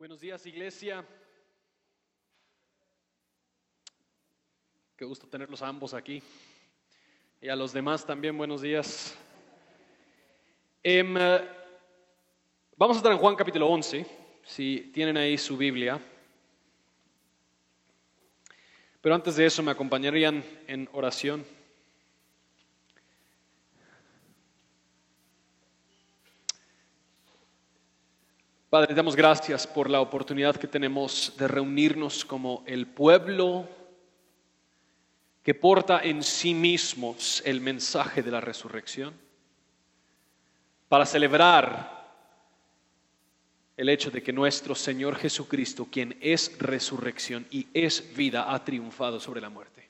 Buenos 0.00 0.20
días, 0.22 0.46
iglesia. 0.46 1.04
Qué 4.96 5.04
gusto 5.04 5.26
tenerlos 5.26 5.60
ambos 5.60 5.92
aquí. 5.92 6.22
Y 7.38 7.50
a 7.50 7.54
los 7.54 7.74
demás 7.74 8.06
también, 8.06 8.38
buenos 8.38 8.62
días. 8.62 9.14
Em, 10.82 11.14
eh, 11.18 11.46
vamos 12.78 12.96
a 12.96 13.00
estar 13.00 13.12
en 13.12 13.18
Juan 13.18 13.36
capítulo 13.36 13.68
11, 13.68 14.06
si 14.42 14.90
tienen 14.94 15.18
ahí 15.18 15.36
su 15.36 15.58
Biblia. 15.58 16.00
Pero 19.02 19.14
antes 19.14 19.36
de 19.36 19.44
eso, 19.44 19.62
me 19.62 19.72
acompañarían 19.72 20.42
en 20.66 20.88
oración. 20.92 21.44
Padre, 28.70 28.94
damos 28.94 29.16
gracias 29.16 29.66
por 29.66 29.90
la 29.90 30.00
oportunidad 30.00 30.54
que 30.54 30.68
tenemos 30.68 31.34
de 31.36 31.48
reunirnos 31.48 32.24
como 32.24 32.62
el 32.68 32.86
pueblo 32.86 33.68
que 35.42 35.54
porta 35.54 36.02
en 36.04 36.22
sí 36.22 36.54
mismos 36.54 37.42
el 37.44 37.60
mensaje 37.60 38.22
de 38.22 38.30
la 38.30 38.40
resurrección, 38.40 39.12
para 40.88 41.04
celebrar 41.04 42.14
el 43.76 43.88
hecho 43.88 44.08
de 44.08 44.22
que 44.22 44.32
nuestro 44.32 44.76
Señor 44.76 45.16
Jesucristo, 45.16 45.88
quien 45.90 46.16
es 46.20 46.56
resurrección 46.60 47.48
y 47.50 47.66
es 47.74 48.14
vida, 48.14 48.54
ha 48.54 48.64
triunfado 48.64 49.18
sobre 49.18 49.40
la 49.40 49.50
muerte. 49.50 49.88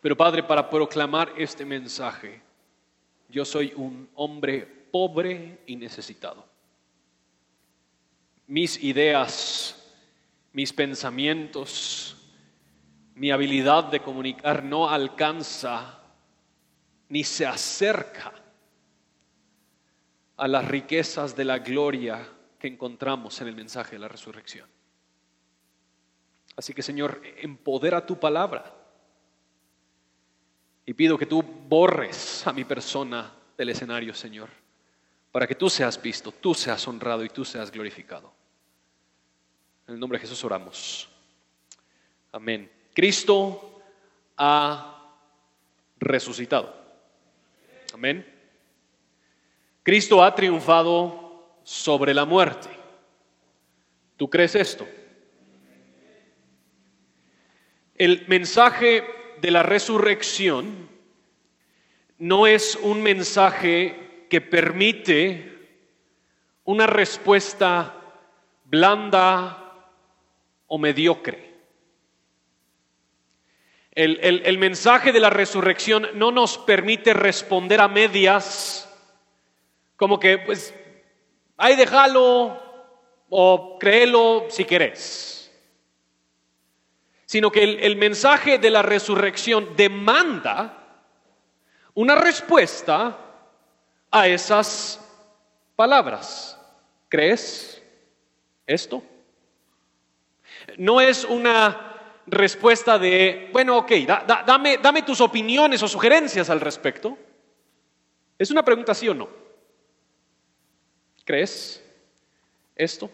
Pero 0.00 0.16
Padre, 0.16 0.42
para 0.42 0.68
proclamar 0.68 1.32
este 1.36 1.64
mensaje, 1.64 2.42
yo 3.28 3.44
soy 3.44 3.72
un 3.76 4.10
hombre 4.16 4.79
pobre 4.90 5.60
y 5.66 5.76
necesitado. 5.76 6.46
Mis 8.46 8.82
ideas, 8.82 9.76
mis 10.52 10.72
pensamientos, 10.72 12.16
mi 13.14 13.30
habilidad 13.30 13.84
de 13.84 14.00
comunicar 14.00 14.64
no 14.64 14.88
alcanza 14.88 16.00
ni 17.08 17.24
se 17.24 17.46
acerca 17.46 18.32
a 20.36 20.48
las 20.48 20.66
riquezas 20.66 21.36
de 21.36 21.44
la 21.44 21.58
gloria 21.58 22.26
que 22.58 22.68
encontramos 22.68 23.40
en 23.40 23.48
el 23.48 23.56
mensaje 23.56 23.92
de 23.92 23.98
la 23.98 24.08
resurrección. 24.08 24.68
Así 26.56 26.72
que 26.72 26.82
Señor, 26.82 27.20
empodera 27.38 28.04
tu 28.04 28.18
palabra 28.18 28.74
y 30.86 30.94
pido 30.94 31.18
que 31.18 31.26
tú 31.26 31.42
borres 31.42 32.46
a 32.46 32.52
mi 32.52 32.64
persona 32.64 33.32
del 33.56 33.68
escenario, 33.68 34.14
Señor, 34.14 34.48
para 35.32 35.46
que 35.46 35.54
tú 35.54 35.70
seas 35.70 36.00
visto, 36.00 36.32
tú 36.32 36.54
seas 36.54 36.86
honrado 36.88 37.24
y 37.24 37.28
tú 37.28 37.44
seas 37.44 37.70
glorificado. 37.70 38.32
En 39.86 39.94
el 39.94 40.00
nombre 40.00 40.18
de 40.18 40.22
Jesús 40.22 40.42
oramos. 40.44 41.08
Amén. 42.32 42.70
Cristo 42.94 43.82
ha 44.36 45.14
resucitado. 45.98 46.74
Amén. 47.92 48.26
Cristo 49.82 50.22
ha 50.22 50.34
triunfado 50.34 51.58
sobre 51.62 52.14
la 52.14 52.24
muerte. 52.24 52.68
¿Tú 54.16 54.28
crees 54.28 54.54
esto? 54.54 54.86
El 57.96 58.24
mensaje 58.28 59.04
de 59.40 59.50
la 59.50 59.62
resurrección 59.62 60.88
no 62.18 62.46
es 62.46 62.76
un 62.76 63.02
mensaje 63.02 64.09
que 64.30 64.40
permite 64.40 65.58
una 66.64 66.86
respuesta 66.86 67.94
blanda 68.64 69.74
o 70.68 70.78
mediocre. 70.78 71.50
El, 73.92 74.56
mensaje 74.56 75.12
de 75.12 75.20
la 75.20 75.30
resurrección 75.30 76.06
no 76.14 76.30
nos 76.30 76.56
permite 76.56 77.12
responder 77.12 77.80
a 77.80 77.88
medias 77.88 78.88
como 79.96 80.18
que, 80.18 80.38
pues, 80.38 80.72
ahí 81.58 81.74
déjalo 81.74 82.56
o 83.28 83.78
créelo 83.78 84.46
si 84.48 84.64
querés. 84.64 85.52
Sino 87.26 87.50
que 87.50 87.64
el 87.64 87.96
mensaje 87.96 88.58
de 88.58 88.70
la 88.70 88.82
resurrección 88.82 89.76
demanda 89.76 90.76
una 91.94 92.14
respuesta 92.14 93.29
a 94.10 94.28
esas 94.28 95.00
palabras. 95.76 96.58
¿Crees 97.08 97.82
esto? 98.66 99.02
No 100.76 101.00
es 101.00 101.24
una 101.24 102.22
respuesta 102.26 102.98
de, 102.98 103.50
bueno, 103.52 103.78
ok, 103.78 103.92
dame, 104.46 104.78
dame 104.78 105.02
tus 105.02 105.20
opiniones 105.20 105.82
o 105.82 105.88
sugerencias 105.88 106.50
al 106.50 106.60
respecto. 106.60 107.18
Es 108.38 108.50
una 108.50 108.64
pregunta 108.64 108.94
sí 108.94 109.08
o 109.08 109.14
no. 109.14 109.28
¿Crees 111.24 111.84
esto? 112.74 113.10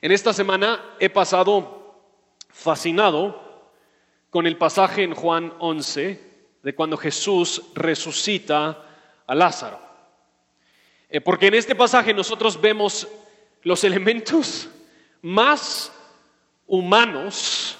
En 0.00 0.12
esta 0.12 0.32
semana 0.32 0.96
he 0.98 1.08
pasado 1.08 2.02
fascinado 2.50 3.70
con 4.30 4.46
el 4.46 4.56
pasaje 4.56 5.02
en 5.02 5.14
Juan 5.14 5.54
11 5.58 6.32
de 6.62 6.74
cuando 6.74 6.96
Jesús 6.96 7.62
resucita 7.74 8.83
a 9.26 9.34
Lázaro. 9.34 9.80
Eh, 11.08 11.20
porque 11.20 11.46
en 11.46 11.54
este 11.54 11.74
pasaje 11.74 12.12
nosotros 12.12 12.60
vemos 12.60 13.06
los 13.62 13.84
elementos 13.84 14.68
más 15.22 15.92
humanos 16.66 17.78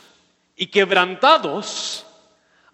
y 0.56 0.66
quebrantados 0.68 2.06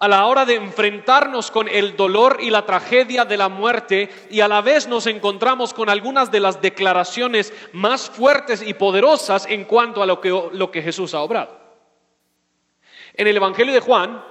a 0.01 0.09
la 0.09 0.27
hora 0.27 0.47
de 0.47 0.55
enfrentarnos 0.55 1.51
con 1.51 1.69
el 1.69 1.95
dolor 1.95 2.39
y 2.41 2.49
la 2.49 2.65
tragedia 2.65 3.27
de 3.27 3.37
la 3.37 3.51
muerte 3.51 4.09
y 4.31 4.41
a 4.41 4.49
la 4.49 4.63
vez 4.63 4.89
nos 4.89 5.07
encontramos 5.07 5.75
con 5.75 5.91
algunas 5.91 6.31
de 6.31 6.41
las 6.41 6.63
declaraciones 6.63 7.53
más 7.75 8.09
fuertes 8.09 8.63
y 8.63 8.73
poderosas 8.73 9.47
en 9.47 9.65
cuanto 9.65 10.03
a 10.03 10.07
lo 10.07 10.21
que, 10.21 10.31
lo 10.53 10.71
que 10.71 10.83
Jesús 10.83 11.13
ha 11.13 11.21
obrado. 11.21 11.59
En 13.13 13.27
el 13.27 13.37
Evangelio 13.37 13.75
de 13.75 13.81
Juan, 13.81 14.25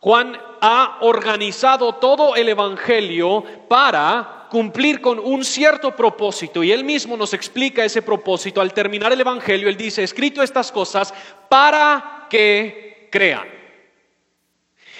Juan 0.00 0.38
ha 0.60 0.98
organizado 1.00 1.94
todo 1.96 2.36
el 2.36 2.48
Evangelio 2.48 3.44
para 3.68 4.46
cumplir 4.50 5.00
con 5.00 5.18
un 5.18 5.44
cierto 5.44 5.94
propósito 5.94 6.62
y 6.62 6.72
él 6.72 6.84
mismo 6.84 7.16
nos 7.16 7.34
explica 7.34 7.84
ese 7.84 8.02
propósito. 8.02 8.60
Al 8.60 8.72
terminar 8.72 9.12
el 9.12 9.20
Evangelio, 9.20 9.68
él 9.68 9.76
dice, 9.76 10.02
escrito 10.02 10.42
estas 10.42 10.72
cosas 10.72 11.12
para 11.48 12.26
que 12.30 13.08
crean. 13.10 13.48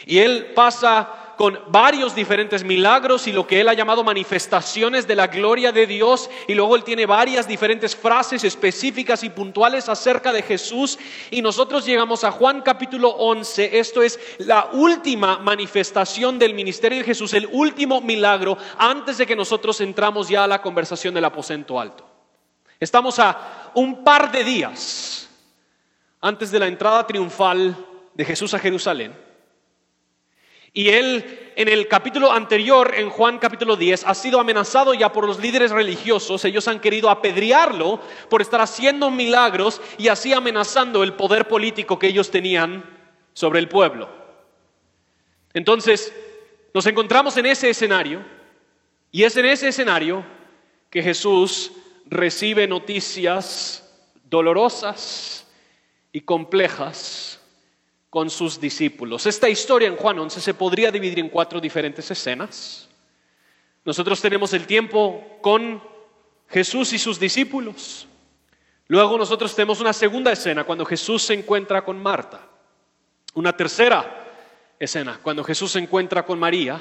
Y 0.07 0.19
él 0.19 0.53
pasa 0.55 1.28
con 1.39 1.61
varios 1.69 2.17
diferentes 2.17 2.65
milagros 2.65 3.29
y 3.29 3.33
lo 3.33 3.47
que 3.47 3.61
él 3.61 3.69
ha 3.69 3.73
llamado 3.73 4.03
manifestaciones 4.03 5.07
de 5.07 5.15
la 5.15 5.29
gloria 5.29 5.71
de 5.71 5.87
Dios. 5.87 6.29
Y 6.49 6.55
luego 6.55 6.75
él 6.75 6.83
tiene 6.83 7.07
varias 7.07 7.47
diferentes 7.47 7.95
frases 7.95 8.43
específicas 8.43 9.23
y 9.23 9.31
puntuales 9.31 9.89
acerca 9.89 10.33
de 10.33 10.43
Jesús. 10.43 10.99
Y 11.31 11.41
nosotros 11.41 11.87
llegamos 11.87 12.25
a 12.25 12.33
Juan 12.33 12.61
capítulo 12.63 13.11
11. 13.11 13.79
Esto 13.79 14.03
es 14.03 14.19
la 14.39 14.71
última 14.73 15.39
manifestación 15.39 16.41
del 16.41 16.55
ministerio 16.55 16.99
de 16.99 17.05
Jesús, 17.05 17.33
el 17.35 17.49
último 17.53 18.01
milagro 18.01 18.59
antes 18.77 19.19
de 19.19 19.27
que 19.27 19.37
nosotros 19.37 19.81
entramos 19.81 20.29
ya 20.29 20.43
a 20.43 20.49
la 20.49 20.61
conversación 20.61 21.15
del 21.15 21.25
aposento 21.25 21.79
alto. 21.79 22.05
Estamos 22.81 23.17
a 23.21 23.71
un 23.75 24.03
par 24.03 24.33
de 24.33 24.43
días 24.43 25.29
antes 26.21 26.51
de 26.51 26.59
la 26.59 26.67
entrada 26.67 27.07
triunfal 27.07 27.77
de 28.13 28.25
Jesús 28.25 28.55
a 28.55 28.59
Jerusalén. 28.59 29.28
Y 30.73 30.91
él 30.91 31.53
en 31.57 31.69
el 31.69 31.89
capítulo 31.89 32.31
anterior, 32.31 32.95
en 32.97 33.11
Juan 33.11 33.39
capítulo 33.39 33.77
10, 33.77 34.05
ha 34.07 34.15
sido 34.15 34.39
amenazado 34.39 34.95
ya 34.95 35.13
por 35.13 35.27
los 35.27 35.41
líderes 35.41 35.71
religiosos. 35.71 36.45
Ellos 36.45 36.69
han 36.69 36.81
querido 36.81 37.11
apedrearlo 37.11 38.01
por 38.29 38.43
estar 38.43 38.61
haciendo 38.61 39.11
milagros 39.11 39.81
y 39.97 40.09
así 40.09 40.33
amenazando 40.33 41.03
el 41.03 41.15
poder 41.15 41.49
político 41.49 41.99
que 41.99 42.09
ellos 42.09 42.31
tenían 42.31 42.85
sobre 43.33 43.59
el 43.59 43.69
pueblo. 43.69 44.09
Entonces, 45.53 46.13
nos 46.75 46.87
encontramos 46.87 47.37
en 47.37 47.47
ese 47.47 47.71
escenario 47.71 48.23
y 49.11 49.25
es 49.25 49.37
en 49.37 49.47
ese 49.47 49.69
escenario 49.69 50.25
que 50.91 51.03
Jesús 51.03 51.73
recibe 52.07 52.69
noticias 52.69 53.85
dolorosas 54.29 55.47
y 56.13 56.21
complejas 56.21 57.38
con 58.11 58.31
sus 58.31 58.61
discípulos. 58.61 59.27
Esta 59.27 59.49
historia 59.49 59.89
en 59.89 59.97
Juan 59.97 60.19
11 60.19 60.41
se 60.41 60.55
podría 60.55 60.91
dividir 60.91 61.19
en 61.19 61.29
cuatro 61.29 61.61
diferentes 61.61 62.11
escenas. 62.11 62.89
Nosotros 63.85 64.21
tenemos 64.21 64.53
el 64.53 64.67
tiempo 64.67 65.39
con 65.41 65.83
Jesús 66.49 66.93
y 66.93 66.99
sus 66.99 67.21
discípulos. 67.21 68.07
Luego 68.87 69.19
nosotros 69.19 69.55
tenemos 69.55 69.81
una 69.81 69.93
segunda 69.93 70.33
escena 70.33 70.65
cuando 70.65 70.85
Jesús 70.85 71.23
se 71.23 71.35
encuentra 71.35 71.85
con 71.85 72.03
Marta. 72.03 72.41
Una 73.35 73.55
tercera 73.55 74.27
escena 74.79 75.21
cuando 75.23 75.45
Jesús 75.45 75.73
se 75.73 75.79
encuentra 75.79 76.25
con 76.25 76.39
María. 76.39 76.81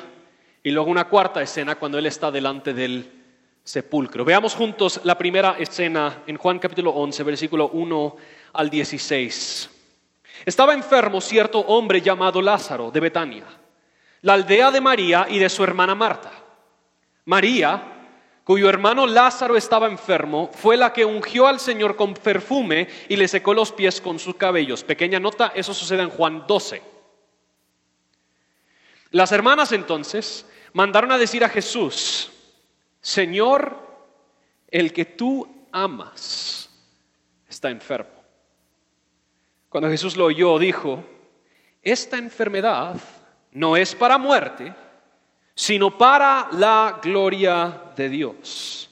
Y 0.64 0.72
luego 0.72 0.90
una 0.90 1.08
cuarta 1.08 1.42
escena 1.42 1.76
cuando 1.76 1.98
Él 1.98 2.06
está 2.06 2.32
delante 2.32 2.74
del 2.74 3.12
sepulcro. 3.64 4.24
Veamos 4.24 4.56
juntos 4.56 5.02
la 5.04 5.18
primera 5.18 5.58
escena 5.60 6.24
en 6.26 6.38
Juan 6.38 6.60
capítulo 6.60 6.92
11, 6.92 7.24
versículo 7.24 7.70
1 7.70 8.16
al 8.54 8.70
16. 8.70 9.77
Estaba 10.46 10.74
enfermo 10.74 11.22
cierto 11.22 11.60
hombre 11.60 12.02
llamado 12.02 12.42
Lázaro 12.42 12.92
de 12.92 13.00
Betania, 13.00 13.46
la 14.22 14.34
aldea 14.34 14.72
de 14.72 14.82
María 14.82 15.28
y 15.30 15.40
de 15.40 15.50
su 15.50 15.64
hermana 15.64 15.96
Marta. 15.96 16.32
María, 17.26 17.84
cuyo 18.44 18.70
hermano 18.70 19.06
Lázaro 19.06 19.58
estaba 19.58 19.88
enfermo, 19.88 20.50
fue 20.54 20.78
la 20.78 20.94
que 20.94 21.04
ungió 21.04 21.48
al 21.48 21.60
Señor 21.60 21.96
con 21.96 22.14
perfume 22.14 22.88
y 23.10 23.18
le 23.18 23.28
secó 23.28 23.54
los 23.54 23.72
pies 23.72 24.00
con 24.00 24.20
sus 24.20 24.36
cabellos. 24.36 24.84
Pequeña 24.84 25.20
nota, 25.20 25.52
eso 25.54 25.74
sucede 25.74 26.04
en 26.04 26.10
Juan 26.10 26.46
12. 26.48 26.82
Las 29.12 29.32
hermanas 29.32 29.72
entonces 29.72 30.46
mandaron 30.74 31.12
a 31.12 31.18
decir 31.18 31.44
a 31.44 31.50
Jesús, 31.50 32.32
Señor, 33.02 33.78
el 34.70 34.94
que 34.94 35.06
tú 35.06 35.68
amas 35.72 36.70
está 37.50 37.70
enfermo. 37.70 38.17
Cuando 39.70 39.90
Jesús 39.90 40.16
lo 40.16 40.26
oyó, 40.26 40.58
dijo, 40.60 41.04
esta 41.82 42.18
enfermedad 42.18 42.96
no 43.52 43.76
es 43.76 43.96
para 43.96 44.18
muerte, 44.18 44.74
sino 45.56 45.98
para 45.98 46.50
la 46.52 47.00
gloria 47.02 47.82
de 47.96 48.10
Dios, 48.10 48.90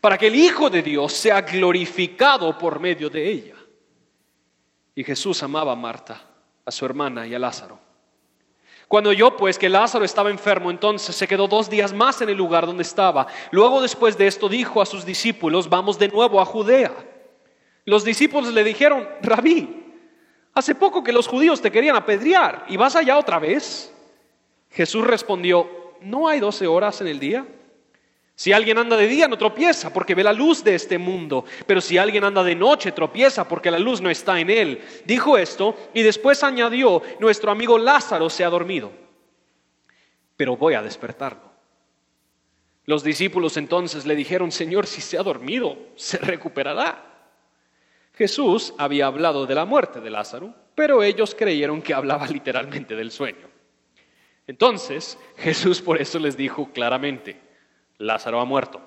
para 0.00 0.18
que 0.18 0.26
el 0.26 0.34
Hijo 0.34 0.68
de 0.68 0.82
Dios 0.82 1.12
sea 1.12 1.42
glorificado 1.42 2.58
por 2.58 2.80
medio 2.80 3.08
de 3.08 3.30
ella. 3.30 3.54
Y 4.94 5.04
Jesús 5.04 5.42
amaba 5.42 5.72
a 5.72 5.76
Marta, 5.76 6.20
a 6.64 6.70
su 6.70 6.84
hermana 6.84 7.26
y 7.26 7.34
a 7.34 7.38
Lázaro. 7.38 7.78
Cuando 8.88 9.10
oyó 9.10 9.36
pues 9.36 9.58
que 9.58 9.68
Lázaro 9.68 10.04
estaba 10.04 10.30
enfermo, 10.30 10.70
entonces 10.70 11.14
se 11.14 11.28
quedó 11.28 11.46
dos 11.46 11.68
días 11.68 11.92
más 11.92 12.20
en 12.22 12.30
el 12.30 12.36
lugar 12.36 12.66
donde 12.66 12.82
estaba. 12.82 13.26
Luego 13.50 13.82
después 13.82 14.16
de 14.16 14.26
esto 14.26 14.48
dijo 14.48 14.80
a 14.80 14.86
sus 14.86 15.04
discípulos, 15.04 15.68
vamos 15.68 15.98
de 15.98 16.08
nuevo 16.08 16.40
a 16.40 16.44
Judea. 16.46 16.92
Los 17.84 18.02
discípulos 18.02 18.52
le 18.52 18.64
dijeron, 18.64 19.06
rabí, 19.20 19.87
hace 20.58 20.74
poco 20.74 21.02
que 21.02 21.12
los 21.12 21.26
judíos 21.26 21.60
te 21.60 21.70
querían 21.70 21.96
apedrear 21.96 22.66
y 22.68 22.76
vas 22.76 22.96
allá 22.96 23.18
otra 23.18 23.38
vez. 23.38 23.92
Jesús 24.70 25.06
respondió, 25.06 25.94
¿no 26.00 26.28
hay 26.28 26.40
doce 26.40 26.66
horas 26.66 27.00
en 27.00 27.06
el 27.06 27.18
día? 27.18 27.46
Si 28.34 28.52
alguien 28.52 28.78
anda 28.78 28.96
de 28.96 29.08
día 29.08 29.26
no 29.26 29.36
tropieza 29.36 29.92
porque 29.92 30.14
ve 30.14 30.22
la 30.22 30.32
luz 30.32 30.62
de 30.62 30.76
este 30.76 30.96
mundo, 30.96 31.44
pero 31.66 31.80
si 31.80 31.98
alguien 31.98 32.22
anda 32.22 32.44
de 32.44 32.54
noche 32.54 32.92
tropieza 32.92 33.48
porque 33.48 33.70
la 33.70 33.80
luz 33.80 34.00
no 34.00 34.10
está 34.10 34.38
en 34.38 34.48
él. 34.48 34.80
Dijo 35.04 35.36
esto 35.36 35.76
y 35.92 36.02
después 36.02 36.44
añadió, 36.44 37.02
nuestro 37.18 37.50
amigo 37.50 37.78
Lázaro 37.78 38.30
se 38.30 38.44
ha 38.44 38.48
dormido, 38.48 38.92
pero 40.36 40.56
voy 40.56 40.74
a 40.74 40.82
despertarlo. 40.82 41.48
Los 42.84 43.02
discípulos 43.02 43.56
entonces 43.56 44.06
le 44.06 44.14
dijeron, 44.14 44.52
Señor, 44.52 44.86
si 44.86 45.00
se 45.00 45.18
ha 45.18 45.22
dormido, 45.22 45.76
se 45.96 46.18
recuperará. 46.18 47.17
Jesús 48.18 48.74
había 48.78 49.06
hablado 49.06 49.46
de 49.46 49.54
la 49.54 49.64
muerte 49.64 50.00
de 50.00 50.10
Lázaro, 50.10 50.52
pero 50.74 51.04
ellos 51.04 51.36
creyeron 51.38 51.80
que 51.80 51.94
hablaba 51.94 52.26
literalmente 52.28 52.96
del 52.96 53.12
sueño. 53.12 53.46
Entonces 54.48 55.16
Jesús 55.36 55.80
por 55.80 56.02
eso 56.02 56.18
les 56.18 56.36
dijo 56.36 56.72
claramente, 56.72 57.40
Lázaro 57.98 58.40
ha 58.40 58.44
muerto. 58.44 58.80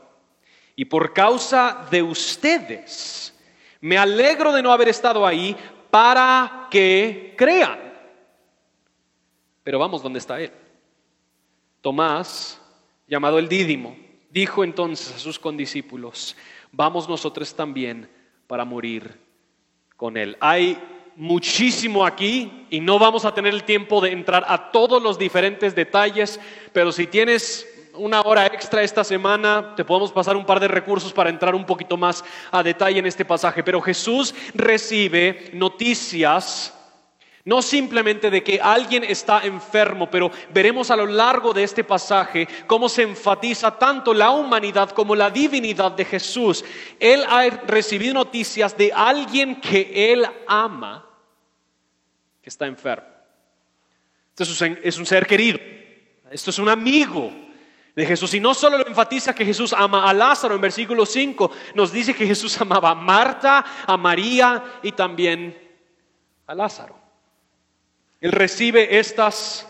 Y 0.76 0.84
por 0.84 1.14
causa 1.14 1.88
de 1.90 2.04
ustedes, 2.04 3.34
me 3.80 3.98
alegro 3.98 4.52
de 4.52 4.62
no 4.62 4.74
haber 4.74 4.90
estado 4.90 5.26
ahí 5.26 5.56
para 5.90 6.68
que 6.70 7.34
crean. 7.38 7.80
Pero 9.64 9.80
vamos, 9.80 10.04
¿dónde 10.04 10.20
está 10.20 10.42
él? 10.42 10.52
Tomás, 11.80 12.62
llamado 13.08 13.40
el 13.40 13.48
Dídimo, 13.48 13.96
dijo 14.30 14.66
entonces 14.66 15.16
a 15.16 15.20
sus 15.20 15.40
condiscípulos, 15.40 16.36
vamos 16.74 17.08
nosotros 17.08 17.56
también 17.56 18.10
para 18.52 18.66
morir 18.66 19.18
con 19.96 20.18
él. 20.18 20.36
Hay 20.42 20.78
muchísimo 21.16 22.06
aquí 22.06 22.68
y 22.70 22.82
no 22.82 23.00
vamos 23.00 23.24
a 23.24 23.34
tener 23.34 23.54
el 23.54 23.64
tiempo 23.64 24.02
de 24.02 24.12
entrar 24.12 24.44
a 24.46 24.72
todos 24.72 25.02
los 25.02 25.18
diferentes 25.18 25.74
detalles, 25.74 26.38
pero 26.74 26.92
si 26.92 27.08
tienes 27.08 27.66
una 27.94 28.20
hora 28.20 28.46
extra 28.48 28.84
esta 28.84 29.06
semana, 29.06 29.74
te 29.78 29.86
podemos 29.86 30.12
pasar 30.12 30.36
un 30.36 30.46
par 30.46 30.60
de 30.60 30.68
recursos 30.68 31.14
para 31.14 31.30
entrar 31.30 31.56
un 31.56 31.66
poquito 31.66 31.96
más 31.96 32.26
a 32.52 32.62
detalle 32.62 33.00
en 33.00 33.06
este 33.06 33.24
pasaje, 33.24 33.64
pero 33.64 33.80
Jesús 33.80 34.36
recibe 34.54 35.50
noticias 35.54 36.78
no 37.46 37.62
simplemente 37.62 38.30
de 38.30 38.44
que 38.44 38.60
alguien 38.62 39.04
está 39.04 39.42
enfermo, 39.44 40.10
pero 40.10 40.32
veremos 40.54 40.92
a 40.92 40.96
lo 40.96 41.06
largo 41.06 41.54
de 41.54 41.64
este 41.64 41.84
pasaje 41.84 42.48
cómo 42.68 42.88
se 42.88 43.04
enfatiza 43.04 43.78
tanto 43.78 44.14
la 44.14 44.32
humanidad 44.32 44.92
como 44.92 45.16
la 45.16 45.30
divinidad 45.30 45.92
de 45.92 46.06
Jesús. 46.06 46.64
Él 47.00 47.24
ha 47.28 47.48
recibido 47.68 48.14
noticias 48.14 48.78
de 48.78 48.92
alguien 48.94 49.60
que 49.60 50.14
él 50.14 50.26
ama, 50.48 51.06
que 52.42 52.50
está 52.50 52.68
enfermo. 52.68 53.08
Esto 54.38 54.66
es 54.84 54.98
un 54.98 55.06
ser 55.06 55.28
querido, 55.28 55.60
esto 56.32 56.50
es 56.50 56.60
un 56.60 56.70
amigo 56.70 57.32
de 57.96 58.06
Jesús. 58.06 58.34
Y 58.34 58.40
no 58.40 58.54
solo 58.54 58.78
lo 58.78 58.88
enfatiza 58.88 59.36
que 59.36 59.46
Jesús 59.46 59.74
ama 59.74 60.10
a 60.10 60.14
Lázaro 60.14 60.56
en 60.56 60.62
versículo 60.62 61.06
5, 61.06 61.52
nos 61.76 61.92
dice 61.92 62.14
que 62.14 62.26
Jesús 62.26 62.60
amaba 62.62 62.92
a 62.92 62.96
Marta, 62.96 63.66
a 63.86 63.98
María 63.98 64.80
y 64.82 64.92
también 64.94 65.58
a 66.48 66.56
Lázaro. 66.56 67.01
Él 68.22 68.32
recibe 68.32 69.00
estas 69.00 69.68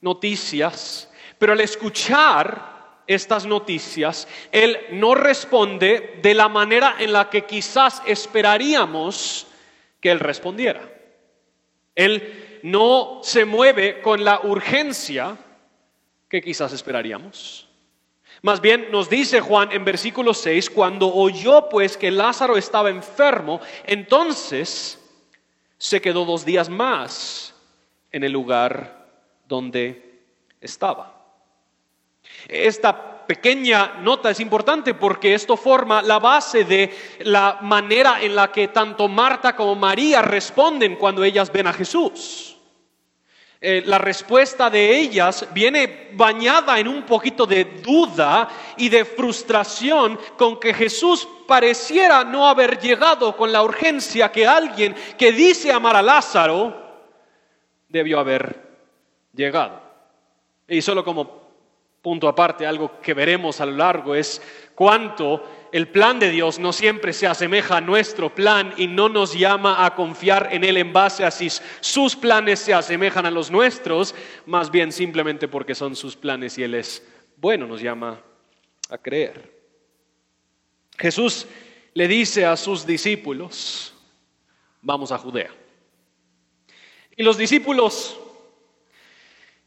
noticias, 0.00 1.10
pero 1.36 1.52
al 1.52 1.60
escuchar 1.60 3.02
estas 3.08 3.44
noticias, 3.44 4.28
Él 4.52 4.78
no 4.92 5.16
responde 5.16 6.20
de 6.22 6.34
la 6.34 6.48
manera 6.48 6.94
en 7.00 7.12
la 7.12 7.28
que 7.28 7.44
quizás 7.44 8.00
esperaríamos 8.06 9.48
que 10.00 10.12
Él 10.12 10.20
respondiera. 10.20 10.88
Él 11.96 12.60
no 12.62 13.20
se 13.24 13.44
mueve 13.44 14.00
con 14.00 14.24
la 14.24 14.40
urgencia 14.42 15.36
que 16.28 16.40
quizás 16.40 16.72
esperaríamos. 16.72 17.68
Más 18.42 18.60
bien 18.60 18.90
nos 18.92 19.10
dice 19.10 19.40
Juan 19.40 19.72
en 19.72 19.84
versículo 19.84 20.34
6, 20.34 20.70
cuando 20.70 21.12
oyó 21.12 21.68
pues 21.68 21.96
que 21.96 22.12
Lázaro 22.12 22.56
estaba 22.56 22.90
enfermo, 22.90 23.60
entonces 23.84 24.98
se 25.78 26.00
quedó 26.00 26.24
dos 26.24 26.44
días 26.44 26.68
más 26.68 27.51
en 28.12 28.24
el 28.24 28.32
lugar 28.32 29.06
donde 29.48 30.20
estaba. 30.60 31.18
Esta 32.46 33.26
pequeña 33.26 33.94
nota 34.00 34.30
es 34.30 34.40
importante 34.40 34.94
porque 34.94 35.34
esto 35.34 35.56
forma 35.56 36.02
la 36.02 36.18
base 36.18 36.64
de 36.64 36.94
la 37.20 37.58
manera 37.62 38.20
en 38.20 38.36
la 38.36 38.52
que 38.52 38.68
tanto 38.68 39.08
Marta 39.08 39.56
como 39.56 39.74
María 39.74 40.22
responden 40.22 40.96
cuando 40.96 41.24
ellas 41.24 41.50
ven 41.50 41.66
a 41.66 41.72
Jesús. 41.72 42.56
Eh, 43.64 43.84
la 43.86 43.98
respuesta 43.98 44.68
de 44.68 44.98
ellas 44.98 45.46
viene 45.54 46.08
bañada 46.14 46.80
en 46.80 46.88
un 46.88 47.04
poquito 47.04 47.46
de 47.46 47.64
duda 47.64 48.48
y 48.76 48.88
de 48.88 49.04
frustración 49.04 50.18
con 50.36 50.58
que 50.58 50.74
Jesús 50.74 51.28
pareciera 51.46 52.24
no 52.24 52.48
haber 52.48 52.80
llegado 52.80 53.36
con 53.36 53.52
la 53.52 53.62
urgencia 53.62 54.32
que 54.32 54.44
alguien 54.44 54.96
que 55.16 55.30
dice 55.30 55.70
amar 55.70 55.94
a 55.94 56.02
Lázaro 56.02 56.81
debió 57.92 58.18
haber 58.18 58.60
llegado. 59.34 59.80
Y 60.66 60.80
solo 60.80 61.04
como 61.04 61.42
punto 62.00 62.26
aparte, 62.26 62.66
algo 62.66 63.00
que 63.00 63.14
veremos 63.14 63.60
a 63.60 63.66
lo 63.66 63.72
largo 63.72 64.14
es 64.14 64.42
cuánto 64.74 65.68
el 65.70 65.88
plan 65.88 66.18
de 66.18 66.30
Dios 66.30 66.58
no 66.58 66.72
siempre 66.72 67.12
se 67.12 67.28
asemeja 67.28 67.76
a 67.76 67.80
nuestro 67.80 68.34
plan 68.34 68.74
y 68.76 68.88
no 68.88 69.08
nos 69.08 69.38
llama 69.38 69.84
a 69.84 69.94
confiar 69.94 70.48
en 70.50 70.64
Él 70.64 70.78
en 70.78 70.92
base 70.92 71.24
a 71.24 71.30
si 71.30 71.48
sus 71.80 72.16
planes 72.16 72.58
se 72.58 72.74
asemejan 72.74 73.26
a 73.26 73.30
los 73.30 73.50
nuestros, 73.50 74.14
más 74.46 74.70
bien 74.70 74.90
simplemente 74.90 75.46
porque 75.46 75.74
son 75.74 75.94
sus 75.94 76.16
planes 76.16 76.58
y 76.58 76.64
Él 76.64 76.74
es 76.74 77.06
bueno, 77.36 77.66
nos 77.66 77.80
llama 77.80 78.20
a 78.88 78.98
creer. 78.98 79.52
Jesús 80.98 81.46
le 81.94 82.08
dice 82.08 82.44
a 82.44 82.56
sus 82.56 82.86
discípulos, 82.86 83.94
vamos 84.80 85.12
a 85.12 85.18
Judea. 85.18 85.61
Y 87.16 87.22
los 87.22 87.36
discípulos, 87.36 88.18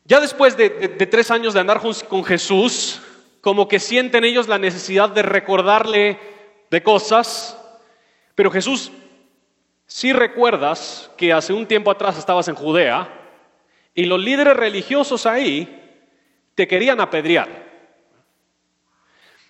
ya 0.04 0.20
después 0.20 0.58
de, 0.58 0.70
tres 0.70 1.32
años 1.32 1.54
de 1.54 1.60
andar 1.60 1.82
con 2.08 2.24
Jesús, 2.24 3.02
como 3.42 3.68
que 3.68 3.80
sienten 3.80 4.24
ellos 4.24 4.48
la 4.48 4.58
necesidad 4.58 5.10
de 5.10 5.22
recordarle 5.22 6.20
de 6.72 6.82
cosas, 6.82 7.58
pero 8.34 8.50
Jesús, 8.50 8.92
si 9.86 10.14
recuerdas 10.14 11.12
que 11.16 11.32
hace 11.32 11.54
un 11.54 11.68
tiempo 11.68 11.92
atrás 11.92 12.18
estabas 12.18 12.48
en 12.48 12.56
Judea 12.56 13.08
y 13.94 14.06
los 14.06 14.20
líderes 14.20 14.58
religiosos 14.58 15.26
ahí 15.26 15.82
te 16.56 16.68
querían 16.68 17.00
apedrear. 17.00 17.65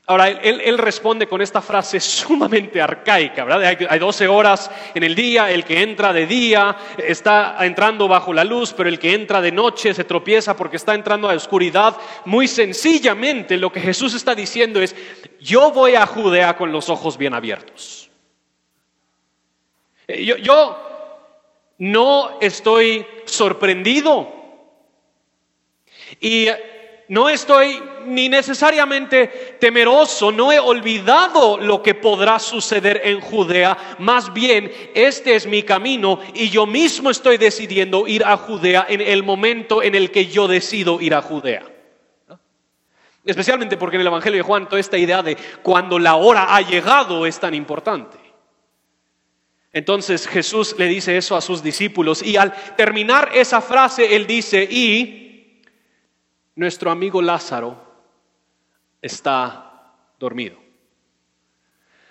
Ahora, 0.07 0.29
él, 0.29 0.77
responde 0.77 1.27
con 1.27 1.41
esta 1.41 1.61
frase 1.61 1.99
sumamente 1.99 2.79
arcaica, 2.79 3.43
¿verdad? 3.43 3.63
Hay, 3.63 3.87
hay 3.89 3.99
12 3.99 4.27
horas 4.27 4.69
en 4.93 5.03
el 5.03 5.15
día, 5.15 5.49
el 5.49 5.63
que 5.63 5.81
entra 5.81 6.13
de 6.13 6.27
día 6.27 6.75
está 6.97 7.57
entrando 7.61 8.07
bajo 8.07 8.31
la 8.31 8.43
luz, 8.43 8.71
pero 8.73 8.87
el 8.87 8.99
que 8.99 9.15
entra 9.15 9.41
de 9.41 9.51
noche 9.51 9.95
se 9.95 10.03
tropieza 10.03 10.55
porque 10.55 10.77
está 10.77 10.93
entrando 10.93 11.27
a 11.27 11.31
la 11.31 11.37
oscuridad. 11.37 11.97
Muy 12.25 12.47
sencillamente 12.47 13.57
lo 13.57 13.71
que 13.71 13.81
Jesús 13.81 14.13
está 14.13 14.35
diciendo 14.35 14.79
es, 14.79 14.95
yo 15.39 15.71
voy 15.71 15.95
a 15.95 16.05
Judea 16.05 16.55
con 16.55 16.71
los 16.71 16.87
ojos 16.89 17.17
bien 17.17 17.33
abiertos. 17.33 18.11
Eh, 20.07 20.23
yo, 20.23 20.37
yo 20.37 20.85
no 21.79 22.37
estoy 22.41 23.07
sorprendido. 23.25 24.31
Y 26.21 26.47
no 27.07 27.29
estoy 27.29 27.81
ni 28.05 28.29
necesariamente 28.29 29.57
temeroso, 29.59 30.31
no 30.31 30.51
he 30.51 30.59
olvidado 30.59 31.57
lo 31.57 31.81
que 31.81 31.95
podrá 31.95 32.39
suceder 32.39 33.01
en 33.03 33.21
Judea, 33.21 33.95
más 33.99 34.33
bien 34.33 34.71
este 34.93 35.35
es 35.35 35.47
mi 35.47 35.63
camino 35.63 36.19
y 36.33 36.49
yo 36.49 36.65
mismo 36.65 37.09
estoy 37.09 37.37
decidiendo 37.37 38.07
ir 38.07 38.23
a 38.23 38.37
Judea 38.37 38.85
en 38.87 39.01
el 39.01 39.23
momento 39.23 39.83
en 39.83 39.95
el 39.95 40.11
que 40.11 40.27
yo 40.27 40.47
decido 40.47 41.01
ir 41.01 41.13
a 41.13 41.21
Judea. 41.21 41.63
Especialmente 43.25 43.77
porque 43.77 43.95
en 43.95 44.01
el 44.01 44.07
Evangelio 44.07 44.37
de 44.37 44.43
Juan 44.43 44.69
toda 44.69 44.79
esta 44.79 44.97
idea 44.97 45.23
de 45.23 45.35
cuando 45.63 45.97
la 45.97 46.15
hora 46.15 46.55
ha 46.55 46.61
llegado 46.61 47.25
es 47.25 47.39
tan 47.39 47.55
importante. 47.55 48.17
Entonces 49.73 50.27
Jesús 50.27 50.75
le 50.77 50.87
dice 50.87 51.17
eso 51.17 51.35
a 51.35 51.41
sus 51.41 51.61
discípulos 51.61 52.23
y 52.23 52.37
al 52.37 52.53
terminar 52.77 53.31
esa 53.33 53.59
frase 53.59 54.15
él 54.15 54.25
dice, 54.25 54.63
y 54.63 55.61
nuestro 56.55 56.91
amigo 56.91 57.21
Lázaro 57.21 57.84
está 59.05 59.93
dormido. 60.19 60.57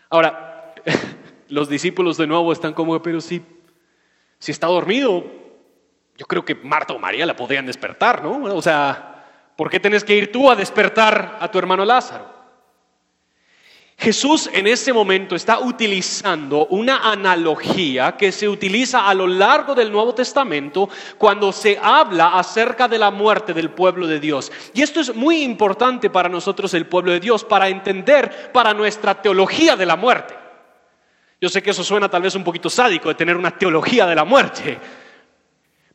Ahora, 0.09 0.75
los 1.49 1.69
discípulos 1.69 2.17
de 2.17 2.27
nuevo 2.27 2.53
están 2.53 2.73
como, 2.73 3.01
pero 3.03 3.21
si, 3.21 3.43
si 4.39 4.53
está 4.53 4.69
dormido, 4.69 5.25
yo 6.17 6.27
creo 6.27 6.45
que 6.45 6.55
Marta 6.55 6.95
o 6.95 6.99
María 6.99 7.27
la 7.27 7.35
podrían 7.35 7.67
despertar, 7.67 8.23
¿no? 8.23 8.45
O 8.55 8.63
sea, 8.63 9.25
¿por 9.57 9.71
qué 9.71 9.81
tienes 9.81 10.05
que 10.05 10.15
ir 10.15 10.31
tú 10.31 10.49
a 10.49 10.55
despertar 10.55 11.39
a 11.41 11.51
tu 11.51 11.59
hermano 11.59 11.85
Lázaro? 11.85 12.33
Jesús 14.05 14.51
en 14.53 14.67
ese 14.67 14.93
momento 14.93 15.35
está 15.35 15.61
utilizando 15.61 16.67
una 16.67 17.11
analogía 17.11 18.19
que 18.19 18.33
se 18.33 18.47
utiliza 18.47 19.09
a 19.09 19.15
lo 19.15 19.27
largo 19.27 19.75
del 19.75 19.91
Nuevo 19.91 20.15
Testamento 20.15 20.91
cuando 21.17 21.51
se 21.53 21.79
habla 21.81 22.39
acerca 22.39 22.87
de 22.87 22.99
la 22.99 23.11
muerte 23.11 23.55
del 23.55 23.71
pueblo 23.71 24.07
de 24.07 24.21
Dios. 24.21 24.53
Y 24.75 24.83
esto 24.83 25.01
es 25.01 25.15
muy 25.15 25.43
importante 25.43 26.11
para 26.11 26.29
nosotros, 26.29 26.75
el 26.75 26.85
pueblo 26.85 27.13
de 27.13 27.21
Dios, 27.21 27.45
para 27.45 27.71
entender 27.71 28.53
para 28.53 28.75
nuestra 28.75 29.23
teología 29.23 29.75
de 29.75 29.87
la 29.87 29.97
muerte. 29.97 30.35
Yo 31.41 31.49
sé 31.49 31.63
que 31.63 31.71
eso 31.71 31.83
suena 31.83 32.11
tal 32.11 32.21
vez 32.21 32.35
un 32.35 32.45
poquito 32.45 32.69
sádico 32.69 33.09
de 33.09 33.15
tener 33.15 33.39
una 33.39 33.57
teología 33.57 34.05
de 34.05 34.15
la 34.15 34.25
muerte. 34.27 34.79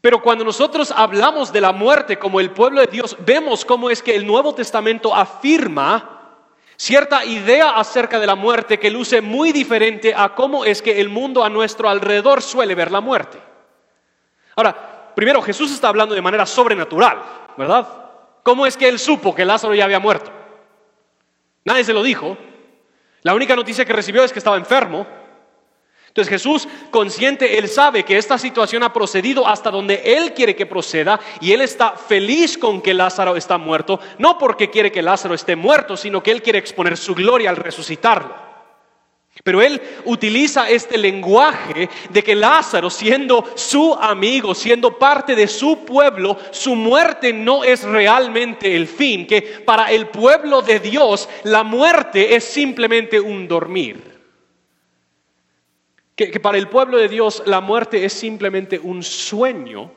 Pero 0.01 0.23
cuando 0.23 0.43
nosotros 0.43 0.91
hablamos 0.95 1.53
de 1.53 1.61
la 1.61 1.73
muerte 1.73 2.17
como 2.17 2.39
el 2.39 2.49
pueblo 2.49 2.81
de 2.81 2.87
Dios, 2.87 3.15
vemos 3.23 3.63
cómo 3.65 3.91
es 3.91 4.01
que 4.01 4.15
el 4.15 4.25
Nuevo 4.25 4.55
Testamento 4.55 5.13
afirma 5.13 6.18
cierta 6.79 7.25
idea 7.25 7.71
acerca 7.71 8.19
de 8.19 8.25
la 8.25 8.35
muerte 8.35 8.79
que 8.79 8.89
luce 8.89 9.19
muy 9.19 9.51
diferente 9.51 10.13
a 10.15 10.33
cómo 10.33 10.63
es 10.63 10.81
que 10.81 11.01
el 11.01 11.09
mundo 11.09 11.43
a 11.43 11.49
nuestro 11.49 11.89
alrededor 11.89 12.41
suele 12.41 12.73
ver 12.73 12.89
la 12.89 13.01
muerte. 13.01 13.37
Ahora, 14.55 15.11
primero 15.13 15.41
Jesús 15.41 15.73
está 15.73 15.89
hablando 15.89 16.15
de 16.15 16.21
manera 16.21 16.45
sobrenatural, 16.45 17.21
¿verdad? 17.57 17.85
¿Cómo 18.43 18.65
es 18.65 18.77
que 18.77 18.87
él 18.87 18.97
supo 18.97 19.35
que 19.35 19.43
Lázaro 19.43 19.75
ya 19.75 19.83
había 19.83 19.99
muerto? 19.99 20.31
Nadie 21.65 21.83
se 21.83 21.91
lo 21.91 22.01
dijo. 22.01 22.37
La 23.23 23.35
única 23.35 23.57
noticia 23.57 23.83
que 23.83 23.91
recibió 23.91 24.23
es 24.23 24.31
que 24.31 24.39
estaba 24.39 24.55
enfermo 24.55 25.05
entonces 26.19 26.41
Jesús, 26.41 26.67
consciente, 26.91 27.57
él 27.57 27.69
sabe 27.69 28.03
que 28.03 28.17
esta 28.17 28.37
situación 28.37 28.83
ha 28.83 28.91
procedido 28.91 29.47
hasta 29.47 29.71
donde 29.71 30.01
él 30.03 30.33
quiere 30.33 30.53
que 30.53 30.65
proceda 30.65 31.17
y 31.39 31.53
él 31.53 31.61
está 31.61 31.91
feliz 31.91 32.57
con 32.57 32.81
que 32.81 32.93
Lázaro 32.93 33.37
está 33.37 33.57
muerto, 33.57 34.01
no 34.17 34.37
porque 34.37 34.69
quiere 34.69 34.91
que 34.91 35.01
Lázaro 35.01 35.33
esté 35.33 35.55
muerto, 35.55 35.95
sino 35.95 36.21
que 36.21 36.31
él 36.31 36.41
quiere 36.41 36.59
exponer 36.59 36.97
su 36.97 37.15
gloria 37.15 37.49
al 37.49 37.55
resucitarlo. 37.55 38.35
Pero 39.45 39.61
él 39.61 39.81
utiliza 40.03 40.69
este 40.69 40.97
lenguaje 40.97 41.89
de 42.09 42.21
que 42.21 42.35
Lázaro, 42.35 42.89
siendo 42.89 43.49
su 43.55 43.93
amigo, 43.93 44.53
siendo 44.53 44.99
parte 44.99 45.35
de 45.35 45.47
su 45.47 45.85
pueblo, 45.85 46.37
su 46.51 46.75
muerte 46.75 47.31
no 47.31 47.63
es 47.63 47.83
realmente 47.83 48.75
el 48.75 48.87
fin, 48.87 49.25
que 49.25 49.41
para 49.41 49.89
el 49.93 50.07
pueblo 50.07 50.61
de 50.61 50.81
Dios 50.81 51.29
la 51.43 51.63
muerte 51.63 52.35
es 52.35 52.43
simplemente 52.43 53.21
un 53.21 53.47
dormir 53.47 54.08
que, 56.27 56.39
para 56.41 56.57
el 56.57 56.67
pueblo 56.67 56.97
de 56.97 57.07
Dios 57.07 57.43
la 57.45 57.61
muerte 57.61 58.03
es 58.03 58.11
simplemente 58.11 58.77
un 58.77 59.03
sueño 59.03 59.91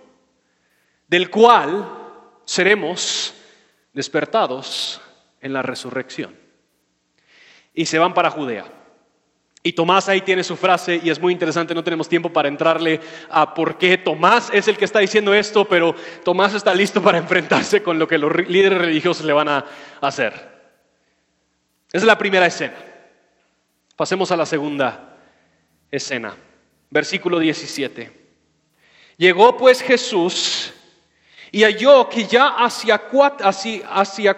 del 1.08 1.28
cual 1.30 1.98
seremos 2.44 3.34
despertados 3.92 5.00
en 5.40 5.52
la 5.52 5.62
resurrección. 5.62 6.38
Y 7.74 7.86
se 7.86 7.98
van 7.98 8.14
para 8.14 8.30
Judea. 8.30 8.66
Y 9.64 9.72
Tomás 9.72 10.08
ahí 10.08 10.20
tiene 10.20 10.44
su 10.44 10.56
frase 10.56 11.00
y 11.02 11.10
es 11.10 11.20
muy 11.20 11.32
interesante, 11.32 11.74
no 11.74 11.84
tenemos 11.84 12.08
tiempo 12.08 12.32
para 12.32 12.48
entrarle 12.48 13.00
a 13.28 13.52
por 13.52 13.76
qué 13.76 13.98
Tomás 13.98 14.50
es 14.52 14.68
el 14.68 14.76
que 14.76 14.84
está 14.84 15.00
diciendo 15.00 15.34
esto, 15.34 15.64
pero 15.64 15.94
Tomás 16.24 16.54
está 16.54 16.74
listo 16.74 17.02
para 17.02 17.18
enfrentarse 17.18 17.82
con 17.82 17.98
lo 17.98 18.06
que 18.06 18.18
los 18.18 18.32
líderes 18.48 18.78
religiosos 18.78 19.24
le 19.24 19.32
van 19.32 19.48
a 19.48 19.64
hacer. 20.00 20.32
Esa 21.88 21.98
es 21.98 22.04
la 22.04 22.18
primera 22.18 22.46
escena. 22.46 22.76
Pasemos 23.96 24.30
a 24.32 24.36
la 24.36 24.46
segunda 24.46 25.11
escena. 25.92 26.34
Versículo 26.90 27.38
17. 27.38 28.10
Llegó 29.18 29.56
pues 29.56 29.80
Jesús 29.80 30.72
y 31.52 31.62
halló 31.62 32.08
que 32.08 32.24
ya 32.24 32.48
hacía 32.56 32.98
cuatro, 32.98 33.48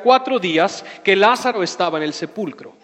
cuatro 0.02 0.38
días 0.38 0.84
que 1.02 1.16
Lázaro 1.16 1.62
estaba 1.62 1.99
en 1.99 2.04
el 2.04 2.12
sepulcro. 2.12 2.75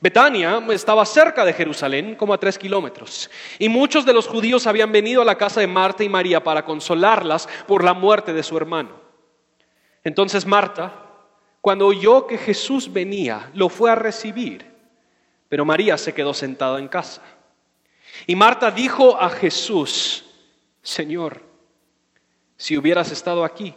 Betania 0.00 0.62
estaba 0.70 1.04
cerca 1.04 1.44
de 1.44 1.52
Jerusalén, 1.52 2.14
como 2.14 2.32
a 2.32 2.38
tres 2.38 2.56
kilómetros, 2.56 3.28
y 3.58 3.68
muchos 3.68 4.06
de 4.06 4.12
los 4.12 4.28
judíos 4.28 4.68
habían 4.68 4.92
venido 4.92 5.22
a 5.22 5.24
la 5.24 5.36
casa 5.36 5.60
de 5.60 5.66
Marta 5.66 6.04
y 6.04 6.08
María 6.08 6.42
para 6.44 6.64
consolarlas 6.64 7.48
por 7.66 7.82
la 7.82 7.94
muerte 7.94 8.32
de 8.32 8.44
su 8.44 8.56
hermano. 8.56 8.90
Entonces 10.04 10.46
Marta, 10.46 10.92
cuando 11.60 11.86
oyó 11.88 12.28
que 12.28 12.38
Jesús 12.38 12.92
venía, 12.92 13.50
lo 13.54 13.68
fue 13.68 13.90
a 13.90 13.96
recibir, 13.96 14.64
pero 15.48 15.64
María 15.64 15.98
se 15.98 16.14
quedó 16.14 16.32
sentada 16.32 16.78
en 16.78 16.86
casa. 16.86 17.22
Y 18.26 18.36
Marta 18.36 18.70
dijo 18.70 19.20
a 19.20 19.30
Jesús, 19.30 20.24
Señor, 20.82 21.42
si 22.56 22.76
hubieras 22.76 23.10
estado 23.12 23.44
aquí, 23.44 23.74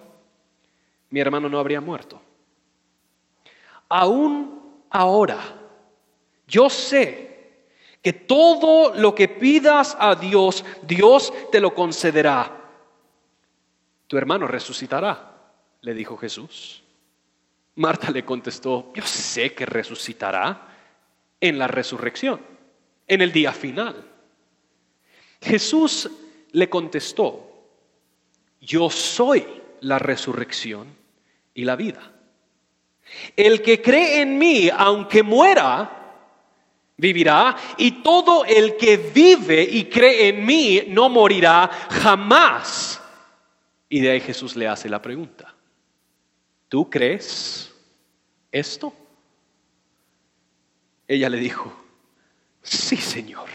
mi 1.10 1.20
hermano 1.20 1.50
no 1.50 1.60
habría 1.60 1.82
muerto. 1.82 2.22
Aún 3.90 4.86
ahora, 4.90 5.40
yo 6.48 6.70
sé 6.70 7.32
que 8.02 8.14
todo 8.14 8.96
lo 8.96 9.14
que 9.14 9.28
pidas 9.28 9.96
a 10.00 10.16
Dios, 10.16 10.66
Dios 10.84 11.32
te 11.52 11.60
lo 11.60 11.74
concederá. 11.76 12.58
Tu 14.08 14.18
hermano 14.18 14.48
resucitará, 14.48 15.36
le 15.82 15.94
dijo 15.94 16.18
Jesús. 16.18 16.84
Marta 17.76 18.12
le 18.12 18.26
contestó, 18.26 18.92
yo 18.94 19.04
sé 19.04 19.54
que 19.54 19.66
resucitará 19.66 20.68
en 21.40 21.58
la 21.58 21.68
resurrección, 21.68 22.42
en 23.08 23.22
el 23.22 23.32
día 23.32 23.52
final. 23.54 24.11
Jesús 25.42 26.10
le 26.52 26.70
contestó, 26.70 27.52
yo 28.60 28.90
soy 28.90 29.46
la 29.82 29.98
resurrección 29.98 30.88
y 31.54 31.66
la 31.66 31.76
vida. 31.76 32.12
El 33.36 33.62
que 33.62 33.82
cree 33.82 34.22
en 34.22 34.38
mí, 34.38 34.70
aunque 34.70 35.24
muera, 35.24 36.02
vivirá, 36.98 37.58
y 37.78 38.04
todo 38.04 38.46
el 38.46 38.78
que 38.78 38.98
vive 38.98 39.64
y 39.64 39.86
cree 39.86 40.30
en 40.30 40.46
mí 40.46 40.84
no 40.88 41.10
morirá 41.10 41.70
jamás. 41.90 43.02
Y 43.90 44.00
de 44.00 44.12
ahí 44.12 44.20
Jesús 44.22 44.56
le 44.56 44.68
hace 44.68 44.88
la 44.88 45.02
pregunta, 45.02 45.54
¿tú 46.70 46.90
crees 46.90 47.74
esto? 48.52 48.94
Ella 51.08 51.28
le 51.28 51.38
dijo, 51.38 51.74
sí, 52.62 52.96
Señor. 52.96 53.50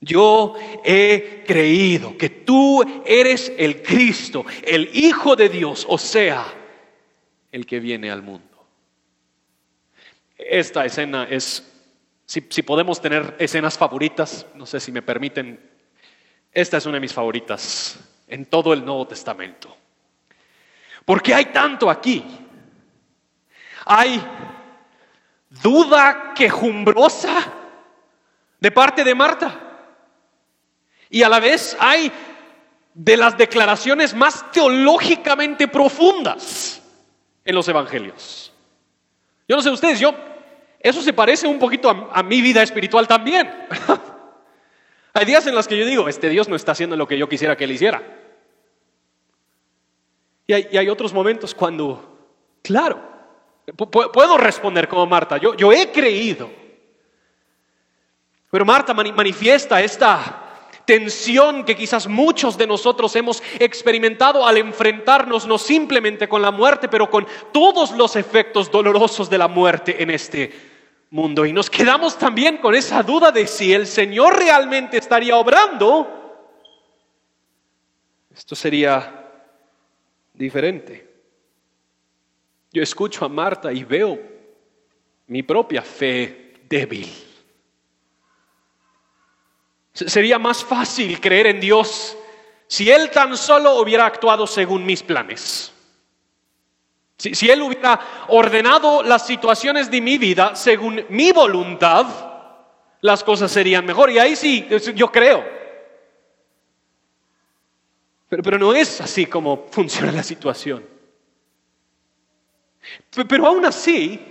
Yo 0.00 0.54
he 0.84 1.44
creído 1.46 2.16
que 2.16 2.30
tú 2.30 3.02
eres 3.04 3.52
el 3.58 3.82
Cristo, 3.82 4.44
el 4.62 4.90
Hijo 4.92 5.34
de 5.34 5.48
Dios, 5.48 5.84
o 5.88 5.98
sea, 5.98 6.46
el 7.50 7.66
que 7.66 7.80
viene 7.80 8.10
al 8.10 8.22
mundo. 8.22 8.44
Esta 10.36 10.84
escena 10.84 11.24
es, 11.24 11.68
si, 12.26 12.40
podemos 12.62 13.00
tener 13.00 13.34
escenas 13.40 13.76
favoritas, 13.76 14.46
no 14.54 14.66
sé 14.66 14.78
si 14.78 14.92
me 14.92 15.02
permiten, 15.02 15.58
esta 16.52 16.76
es 16.76 16.86
una 16.86 16.94
de 16.94 17.00
mis 17.00 17.12
favoritas 17.12 17.98
en 18.28 18.46
todo 18.46 18.72
el 18.72 18.84
Nuevo 18.84 19.06
Testamento. 19.08 19.76
Porque 21.04 21.34
hay 21.34 21.46
tanto 21.46 21.90
aquí. 21.90 22.24
Hay 23.84 24.22
duda 25.62 26.34
quejumbrosa 26.34 27.52
de 28.60 28.70
parte 28.70 29.02
de 29.02 29.14
Marta. 29.14 29.67
Y 31.10 31.22
a 31.22 31.28
la 31.28 31.40
vez 31.40 31.76
hay 31.80 32.12
de 32.94 33.16
las 33.16 33.38
declaraciones 33.38 34.14
más 34.14 34.50
teológicamente 34.50 35.68
profundas 35.68 36.82
en 37.44 37.54
los 37.54 37.68
evangelios. 37.68 38.52
Yo 39.48 39.56
no 39.56 39.62
sé 39.62 39.70
ustedes, 39.70 40.00
yo, 40.00 40.14
eso 40.80 41.00
se 41.00 41.12
parece 41.12 41.46
un 41.46 41.58
poquito 41.58 41.88
a, 42.12 42.22
mi 42.22 42.42
vida 42.42 42.62
espiritual 42.62 43.06
también. 43.06 43.48
hay 45.14 45.24
días 45.24 45.46
en 45.46 45.54
los 45.54 45.66
que 45.66 45.78
yo 45.78 45.86
digo, 45.86 46.08
este 46.08 46.28
Dios 46.28 46.48
no 46.48 46.56
está 46.56 46.72
haciendo 46.72 46.96
lo 46.96 47.06
que 47.06 47.16
yo 47.16 47.28
quisiera 47.28 47.56
que 47.56 47.64
él 47.64 47.70
hiciera. 47.70 48.02
Y 50.46 50.52
hay, 50.52 50.68
y 50.72 50.76
hay 50.76 50.88
otros 50.88 51.12
momentos 51.12 51.54
cuando, 51.54 52.18
claro, 52.62 53.00
puedo 53.76 54.36
responder 54.38 54.88
como 54.88 55.06
Marta, 55.06 55.36
yo, 55.36 55.54
yo 55.54 55.72
he 55.72 55.92
creído. 55.92 56.50
Pero 58.50 58.64
Marta 58.64 58.94
manifiesta 58.94 59.80
esta 59.80 60.47
tensión 60.88 61.66
que 61.66 61.76
quizás 61.76 62.08
muchos 62.08 62.56
de 62.56 62.66
nosotros 62.66 63.14
hemos 63.14 63.42
experimentado 63.58 64.46
al 64.46 64.56
enfrentarnos 64.56 65.46
no 65.46 65.58
simplemente 65.58 66.30
con 66.30 66.40
la 66.40 66.50
muerte, 66.50 66.88
pero 66.88 67.10
con 67.10 67.26
todos 67.52 67.90
los 67.90 68.16
efectos 68.16 68.70
dolorosos 68.70 69.28
de 69.28 69.36
la 69.36 69.48
muerte 69.48 70.02
en 70.02 70.08
este 70.08 70.50
mundo. 71.10 71.44
Y 71.44 71.52
nos 71.52 71.68
quedamos 71.68 72.16
también 72.16 72.56
con 72.56 72.74
esa 72.74 73.02
duda 73.02 73.30
de 73.30 73.46
si 73.46 73.74
el 73.74 73.86
Señor 73.86 74.38
realmente 74.38 74.96
estaría 74.96 75.36
obrando. 75.36 76.56
Esto 78.34 78.54
sería 78.54 79.30
diferente. 80.32 81.06
Yo 82.72 82.82
escucho 82.82 83.26
a 83.26 83.28
Marta 83.28 83.70
y 83.74 83.84
veo 83.84 84.18
mi 85.26 85.42
propia 85.42 85.82
fe 85.82 86.54
débil. 86.66 87.27
Sería 90.06 90.38
más 90.38 90.64
fácil 90.64 91.20
creer 91.20 91.48
en 91.48 91.60
Dios 91.60 92.16
si 92.68 92.90
Él 92.90 93.10
tan 93.10 93.36
solo 93.36 93.80
hubiera 93.80 94.06
actuado 94.06 94.46
según 94.46 94.86
mis 94.86 95.02
planes. 95.02 95.72
Si, 97.16 97.50
Él 97.50 97.62
hubiera 97.62 97.98
ordenado 98.28 99.02
las 99.02 99.26
situaciones 99.26 99.90
de 99.90 100.00
mi 100.00 100.18
vida 100.18 100.54
según 100.54 101.04
mi 101.08 101.32
voluntad, 101.32 102.06
las 103.00 103.24
cosas 103.24 103.50
serían 103.50 103.84
mejor. 103.84 104.10
Y 104.10 104.20
ahí 104.20 104.36
sí, 104.36 104.68
yo 104.94 105.10
creo. 105.10 105.44
Pero, 108.28 108.42
pero 108.42 108.58
no 108.58 108.72
es 108.72 109.00
así 109.00 109.26
como 109.26 109.66
funciona 109.68 110.12
la 110.12 110.22
situación. 110.22 110.86
Pero 113.28 113.46
aún 113.46 113.64
así, 113.64 114.24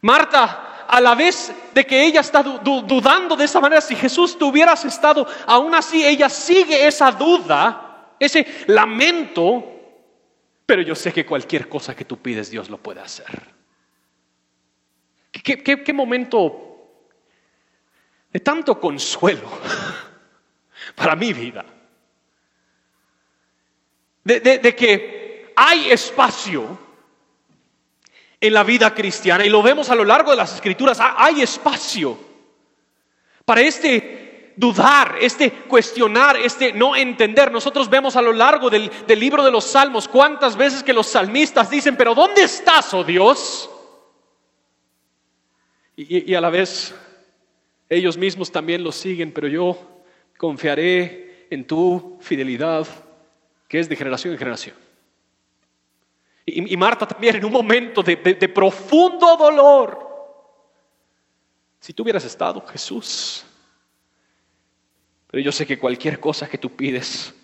Marta 0.00 0.81
a 0.92 1.00
la 1.00 1.14
vez 1.14 1.50
de 1.72 1.86
que 1.86 2.04
ella 2.04 2.20
está 2.20 2.42
dudando 2.42 3.34
de 3.34 3.46
esa 3.46 3.60
manera, 3.60 3.80
si 3.80 3.96
Jesús 3.96 4.36
tú 4.36 4.48
hubieras 4.48 4.84
estado, 4.84 5.26
aún 5.46 5.74
así 5.74 6.04
ella 6.04 6.28
sigue 6.28 6.86
esa 6.86 7.10
duda, 7.10 8.14
ese 8.20 8.46
lamento, 8.66 9.64
pero 10.66 10.82
yo 10.82 10.94
sé 10.94 11.10
que 11.10 11.24
cualquier 11.24 11.66
cosa 11.66 11.96
que 11.96 12.04
tú 12.04 12.18
pides 12.18 12.50
Dios 12.50 12.68
lo 12.68 12.76
puede 12.76 13.00
hacer. 13.00 13.40
¿Qué, 15.32 15.92
momento 15.94 17.00
de 18.30 18.40
tanto 18.40 18.78
consuelo 18.78 19.48
para 20.94 21.16
mi 21.16 21.32
vida? 21.32 21.64
de 24.24 24.76
que 24.76 25.54
hay 25.56 25.90
espacio 25.90 26.91
en 28.42 28.52
la 28.52 28.64
vida 28.64 28.92
cristiana 28.92 29.46
y 29.46 29.48
lo 29.48 29.62
vemos 29.62 29.88
a 29.88 29.94
lo 29.94 30.04
largo 30.04 30.32
de 30.32 30.36
las 30.36 30.52
escrituras, 30.52 30.98
hay 31.00 31.42
espacio 31.42 32.18
para 33.44 33.60
este 33.60 34.52
dudar, 34.56 35.16
este 35.20 35.52
cuestionar, 35.52 36.36
este 36.36 36.72
no 36.72 36.96
entender. 36.96 37.52
Nosotros 37.52 37.88
vemos 37.88 38.16
a 38.16 38.22
lo 38.22 38.32
largo 38.32 38.68
del, 38.68 38.90
libro 39.16 39.44
de 39.44 39.52
los 39.52 39.64
salmos 39.64 40.08
cuántas 40.08 40.56
veces 40.56 40.82
que 40.82 40.92
los 40.92 41.06
salmistas 41.06 41.70
dicen, 41.70 41.96
pero 41.96 42.16
¿dónde 42.16 42.42
estás, 42.42 42.92
oh 42.94 43.04
Dios? 43.04 43.70
Y, 45.94 46.32
y 46.32 46.34
a 46.34 46.40
la 46.40 46.50
vez 46.50 46.92
ellos 47.88 48.18
mismos 48.18 48.50
también 48.50 48.82
lo 48.82 48.90
siguen, 48.90 49.30
pero 49.30 49.46
yo 49.46 49.78
confiaré 50.36 51.46
en 51.48 51.64
tu 51.64 52.18
fidelidad, 52.20 52.88
que 53.68 53.78
es 53.78 53.88
de 53.88 53.94
generación 53.94 54.32
en 54.32 54.38
generación. 54.38 54.81
Y, 56.44 56.76
Marta 56.76 57.06
también 57.06 57.36
en 57.36 57.44
un 57.44 57.52
momento 57.52 58.02
de, 58.02 58.16
profundo 58.48 59.36
dolor. 59.36 60.10
Si 61.78 61.92
tú 61.92 62.02
hubieras 62.02 62.24
estado, 62.24 62.64
Jesús, 62.66 63.44
pero 65.28 65.42
yo 65.42 65.52
sé 65.52 65.66
que 65.66 65.78
cualquier 65.78 66.20
cosa 66.20 66.48
que 66.48 66.58
tú 66.58 66.74
pides, 66.74 67.34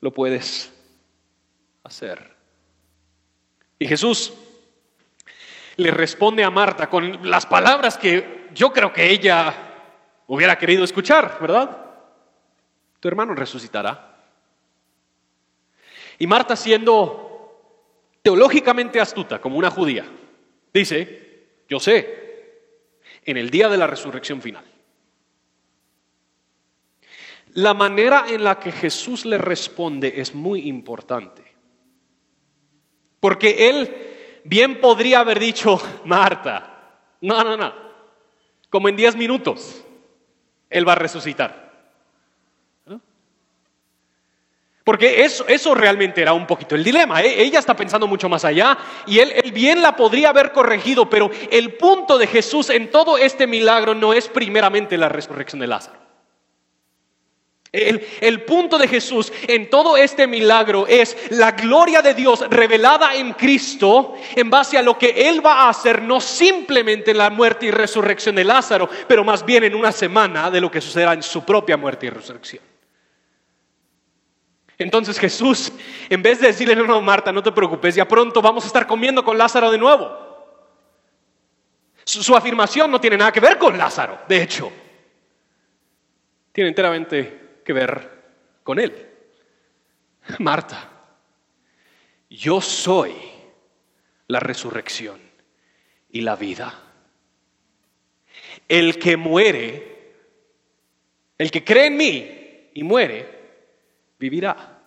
lo 0.00 0.12
puedes 0.12 0.72
hacer. 1.84 2.34
Y 3.78 3.86
Jesús 3.86 4.32
le 5.76 5.90
responde 5.90 6.44
a 6.44 6.50
Marta 6.50 6.88
con 6.88 7.28
las 7.28 7.46
palabras 7.46 7.96
que 7.96 8.48
yo 8.54 8.72
creo 8.72 8.92
que 8.92 9.10
ella 9.10 9.54
hubiera 10.26 10.58
querido 10.58 10.84
escuchar, 10.84 11.38
¿verdad? 11.40 11.84
Tu 13.00 13.08
hermano 13.08 13.34
resucitará. 13.34 14.14
Y 16.18 16.26
Marta 16.26 16.56
siendo 16.56 17.33
teológicamente 18.24 18.98
astuta, 18.98 19.38
como 19.38 19.58
una 19.58 19.70
judía, 19.70 20.06
dice, 20.72 21.44
yo 21.68 21.78
sé, 21.78 22.62
en 23.22 23.36
el 23.36 23.50
día 23.50 23.68
de 23.68 23.76
la 23.76 23.86
resurrección 23.86 24.40
final. 24.40 24.64
La 27.52 27.74
manera 27.74 28.24
en 28.28 28.42
la 28.42 28.58
que 28.58 28.72
Jesús 28.72 29.26
le 29.26 29.36
responde 29.36 30.20
es 30.22 30.34
muy 30.34 30.66
importante. 30.66 31.44
Porque 33.20 33.68
él 33.68 33.94
bien 34.44 34.80
podría 34.80 35.20
haber 35.20 35.38
dicho, 35.38 35.78
Marta, 36.06 36.96
no, 37.20 37.44
no, 37.44 37.58
no, 37.58 37.74
como 38.70 38.88
en 38.88 38.96
diez 38.96 39.14
minutos, 39.16 39.84
él 40.70 40.88
va 40.88 40.92
a 40.92 40.96
resucitar. 40.96 41.63
Porque 44.84 45.24
eso, 45.24 45.74
realmente 45.74 46.20
era 46.20 46.34
un 46.34 46.46
poquito 46.46 46.74
el 46.74 46.84
dilema. 46.84 47.22
¿eh? 47.22 47.42
Ella 47.42 47.58
está 47.58 47.74
pensando 47.74 48.06
mucho 48.06 48.28
más 48.28 48.44
allá 48.44 48.76
y 49.06 49.18
él, 49.18 49.32
bien 49.52 49.80
la 49.80 49.96
podría 49.96 50.28
haber 50.28 50.52
corregido, 50.52 51.08
pero 51.08 51.30
el 51.50 51.72
punto 51.72 52.18
de 52.18 52.26
Jesús 52.26 52.68
en 52.68 52.90
todo 52.90 53.16
este 53.16 53.46
milagro 53.46 53.94
no 53.94 54.12
es 54.12 54.28
primeramente 54.28 54.98
la 54.98 55.08
resurrección 55.08 55.60
de 55.60 55.68
Lázaro. 55.68 56.04
El, 57.72 58.06
el, 58.20 58.42
punto 58.42 58.78
de 58.78 58.86
Jesús 58.86 59.32
en 59.48 59.68
todo 59.68 59.96
este 59.96 60.28
milagro 60.28 60.86
es 60.86 61.16
la 61.30 61.52
gloria 61.52 62.02
de 62.02 62.14
Dios 62.14 62.44
revelada 62.48 63.16
en 63.16 63.32
Cristo 63.32 64.14
en 64.36 64.48
base 64.48 64.78
a 64.78 64.82
lo 64.82 64.96
que 64.96 65.28
Él 65.28 65.44
va 65.44 65.62
a 65.62 65.70
hacer, 65.70 66.02
no 66.02 66.20
simplemente 66.20 67.10
en 67.10 67.18
la 67.18 67.30
muerte 67.30 67.66
y 67.66 67.70
resurrección 67.72 68.36
de 68.36 68.44
Lázaro, 68.44 68.88
pero 69.08 69.24
más 69.24 69.44
bien 69.44 69.64
en 69.64 69.74
una 69.74 69.90
semana 69.90 70.52
de 70.52 70.60
lo 70.60 70.70
que 70.70 70.80
sucederá 70.80 71.14
en 71.14 71.22
su 71.22 71.42
propia 71.44 71.76
muerte 71.76 72.06
y 72.06 72.10
resurrección. 72.10 72.73
Entonces 74.78 75.18
Jesús, 75.18 75.72
en 76.08 76.22
vez 76.22 76.40
de 76.40 76.48
decirle, 76.48 76.74
no, 76.74 76.84
no, 76.84 77.00
Marta, 77.00 77.32
no 77.32 77.42
te 77.42 77.52
preocupes, 77.52 77.94
ya 77.94 78.08
pronto 78.08 78.42
vamos 78.42 78.64
a 78.64 78.66
estar 78.66 78.86
comiendo 78.86 79.24
con 79.24 79.38
Lázaro 79.38 79.70
de 79.70 79.78
nuevo. 79.78 80.24
Su, 82.04 82.36
afirmación 82.36 82.90
no 82.90 83.00
tiene 83.00 83.16
nada 83.16 83.32
que 83.32 83.40
ver 83.40 83.56
con 83.56 83.78
Lázaro, 83.78 84.20
de 84.28 84.42
hecho. 84.42 84.70
Tiene 86.52 86.68
enteramente 86.68 87.60
que 87.64 87.72
ver 87.72 88.10
con 88.62 88.78
él. 88.78 89.10
Marta, 90.38 90.90
yo 92.28 92.60
soy 92.60 93.14
la 94.26 94.40
resurrección 94.40 95.20
y 96.10 96.20
la 96.20 96.36
vida. 96.36 96.80
El 98.68 98.98
que 98.98 99.16
muere, 99.16 100.14
el 101.38 101.50
que 101.50 101.64
cree 101.64 101.86
en 101.86 101.96
mí 101.96 102.70
y 102.74 102.82
muere, 102.82 103.33
vivirá. 104.18 104.82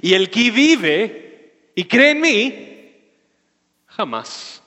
Y 0.00 0.14
el 0.14 0.30
que 0.30 0.50
vive 0.50 1.70
y 1.74 1.84
cree 1.84 2.10
en 2.10 2.20
mí, 2.20 3.12
jamás 3.86 4.62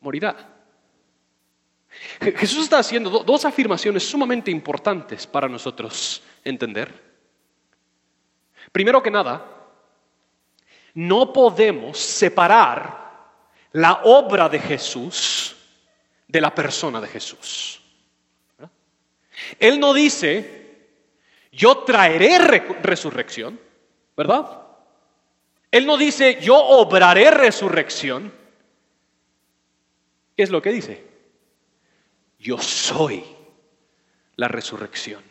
morirá. 0.00 0.48
Jesús 2.36 2.64
está 2.64 2.78
haciendo 2.78 3.10
dos 3.10 3.44
afirmaciones 3.44 4.08
sumamente 4.08 4.50
importantes 4.50 5.26
para 5.26 5.48
nosotros 5.48 6.22
entender. 6.44 6.92
Primero 8.72 9.02
que 9.02 9.10
nada, 9.10 9.44
no 10.94 11.32
podemos 11.32 11.98
separar 11.98 13.00
la 13.72 14.00
obra 14.04 14.48
de 14.48 14.58
Jesús 14.58 15.56
de 16.26 16.40
la 16.40 16.54
persona 16.54 17.00
de 17.00 17.08
Jesús. 17.08 17.80
Él 19.58 19.80
no 19.80 19.92
dice, 19.92 20.59
yo 21.52 21.78
traeré 21.78 22.38
resurrección, 22.82 23.58
¿verdad? 24.16 24.60
Él 25.70 25.86
no 25.86 25.96
dice, 25.96 26.38
yo 26.40 26.56
obraré 26.56 27.30
resurrección. 27.30 28.32
¿Qué 30.36 30.42
es 30.42 30.50
lo 30.50 30.62
que 30.62 30.72
dice? 30.72 31.04
Yo 32.38 32.58
soy 32.58 33.24
la 34.36 34.48
resurrección 34.48 35.22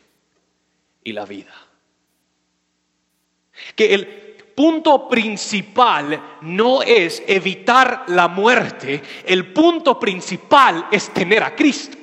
y 1.04 1.14
la 1.14 1.26
vida. 1.26 1.54
Que 3.76 3.94
el 3.94 4.08
punto 4.56 5.08
principal 5.08 6.38
no 6.42 6.82
es 6.84 7.24
evitar 7.28 8.06
la 8.08 8.28
muerte, 8.28 9.02
el 9.26 9.52
punto 9.54 10.00
principal 10.00 10.88
es 10.92 11.14
tener 11.14 11.44
a 11.44 11.56
Cristo. 11.56 11.99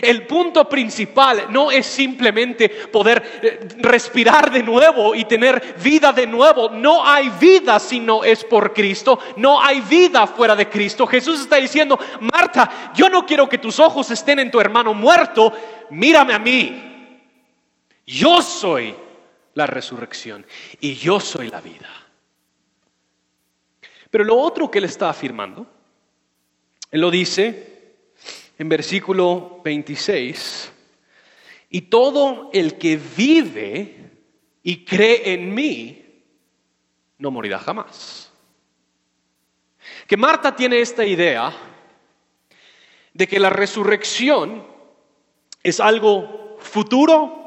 El 0.00 0.26
punto 0.26 0.68
principal 0.68 1.46
no 1.50 1.70
es 1.70 1.86
simplemente 1.86 2.68
poder 2.68 3.40
eh, 3.42 3.68
respirar 3.78 4.50
de 4.50 4.62
nuevo 4.62 5.14
y 5.14 5.24
tener 5.24 5.76
vida 5.82 6.12
de 6.12 6.26
nuevo. 6.26 6.68
No 6.68 7.06
hay 7.06 7.30
vida 7.30 7.78
si 7.78 8.00
no 8.00 8.24
es 8.24 8.44
por 8.44 8.72
Cristo. 8.74 9.20
No 9.36 9.62
hay 9.62 9.80
vida 9.80 10.26
fuera 10.26 10.56
de 10.56 10.68
Cristo. 10.68 11.06
Jesús 11.06 11.40
está 11.40 11.56
diciendo, 11.56 11.98
Marta, 12.20 12.92
yo 12.94 13.08
no 13.08 13.24
quiero 13.24 13.48
que 13.48 13.58
tus 13.58 13.78
ojos 13.78 14.10
estén 14.10 14.40
en 14.40 14.50
tu 14.50 14.60
hermano 14.60 14.94
muerto. 14.94 15.52
Mírame 15.90 16.34
a 16.34 16.38
mí. 16.38 17.20
Yo 18.04 18.42
soy 18.42 18.94
la 19.54 19.66
resurrección 19.66 20.44
y 20.80 20.94
yo 20.94 21.20
soy 21.20 21.50
la 21.50 21.60
vida. 21.60 21.88
Pero 24.10 24.24
lo 24.24 24.36
otro 24.36 24.70
que 24.70 24.78
él 24.78 24.84
está 24.84 25.10
afirmando, 25.10 25.66
él 26.90 27.00
lo 27.00 27.10
dice 27.10 27.77
en 28.58 28.68
versículo 28.68 29.60
26, 29.64 30.72
y 31.70 31.82
todo 31.82 32.50
el 32.52 32.76
que 32.76 32.96
vive 32.96 34.10
y 34.62 34.84
cree 34.84 35.32
en 35.32 35.54
mí, 35.54 36.04
no 37.18 37.30
morirá 37.30 37.58
jamás. 37.58 38.32
Que 40.06 40.16
Marta 40.16 40.54
tiene 40.56 40.80
esta 40.80 41.04
idea 41.04 41.52
de 43.12 43.26
que 43.26 43.38
la 43.38 43.50
resurrección 43.50 44.66
es 45.62 45.80
algo 45.80 46.56
futuro, 46.60 47.38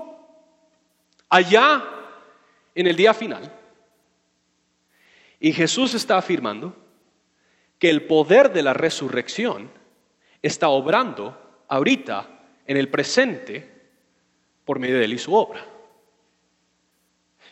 allá 1.30 1.84
en 2.74 2.88
el 2.88 2.95
día 2.95 3.13
final. 3.13 3.52
Y 5.39 5.52
Jesús 5.54 5.93
está 5.93 6.17
afirmando 6.17 6.76
que 7.80 7.89
el 7.89 8.06
poder 8.06 8.54
de 8.54 8.62
la 8.62 8.74
resurrección 8.74 9.81
está 10.41 10.69
obrando 10.69 11.63
ahorita, 11.67 12.27
en 12.65 12.77
el 12.77 12.89
presente, 12.89 13.69
por 14.65 14.80
medio 14.80 14.97
de 14.97 15.06
él 15.06 15.13
y 15.13 15.17
su 15.17 15.34
obra. 15.34 15.65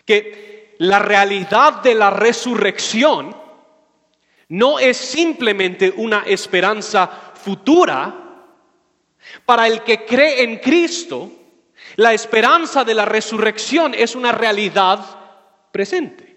Que 0.05 0.75
la 0.79 0.99
realidad 0.99 1.81
de 1.81 1.95
la 1.95 2.09
resurrección 2.09 3.35
no 4.49 4.79
es 4.79 4.97
simplemente 4.97 5.93
una 5.95 6.23
esperanza 6.25 7.07
futura. 7.35 8.25
Para 9.45 9.67
el 9.67 9.83
que 9.83 10.05
cree 10.05 10.43
en 10.43 10.57
Cristo, 10.57 11.31
la 11.97 12.13
esperanza 12.13 12.83
de 12.83 12.93
la 12.93 13.05
resurrección 13.05 13.93
es 13.93 14.15
una 14.15 14.31
realidad 14.31 14.99
presente. 15.71 16.28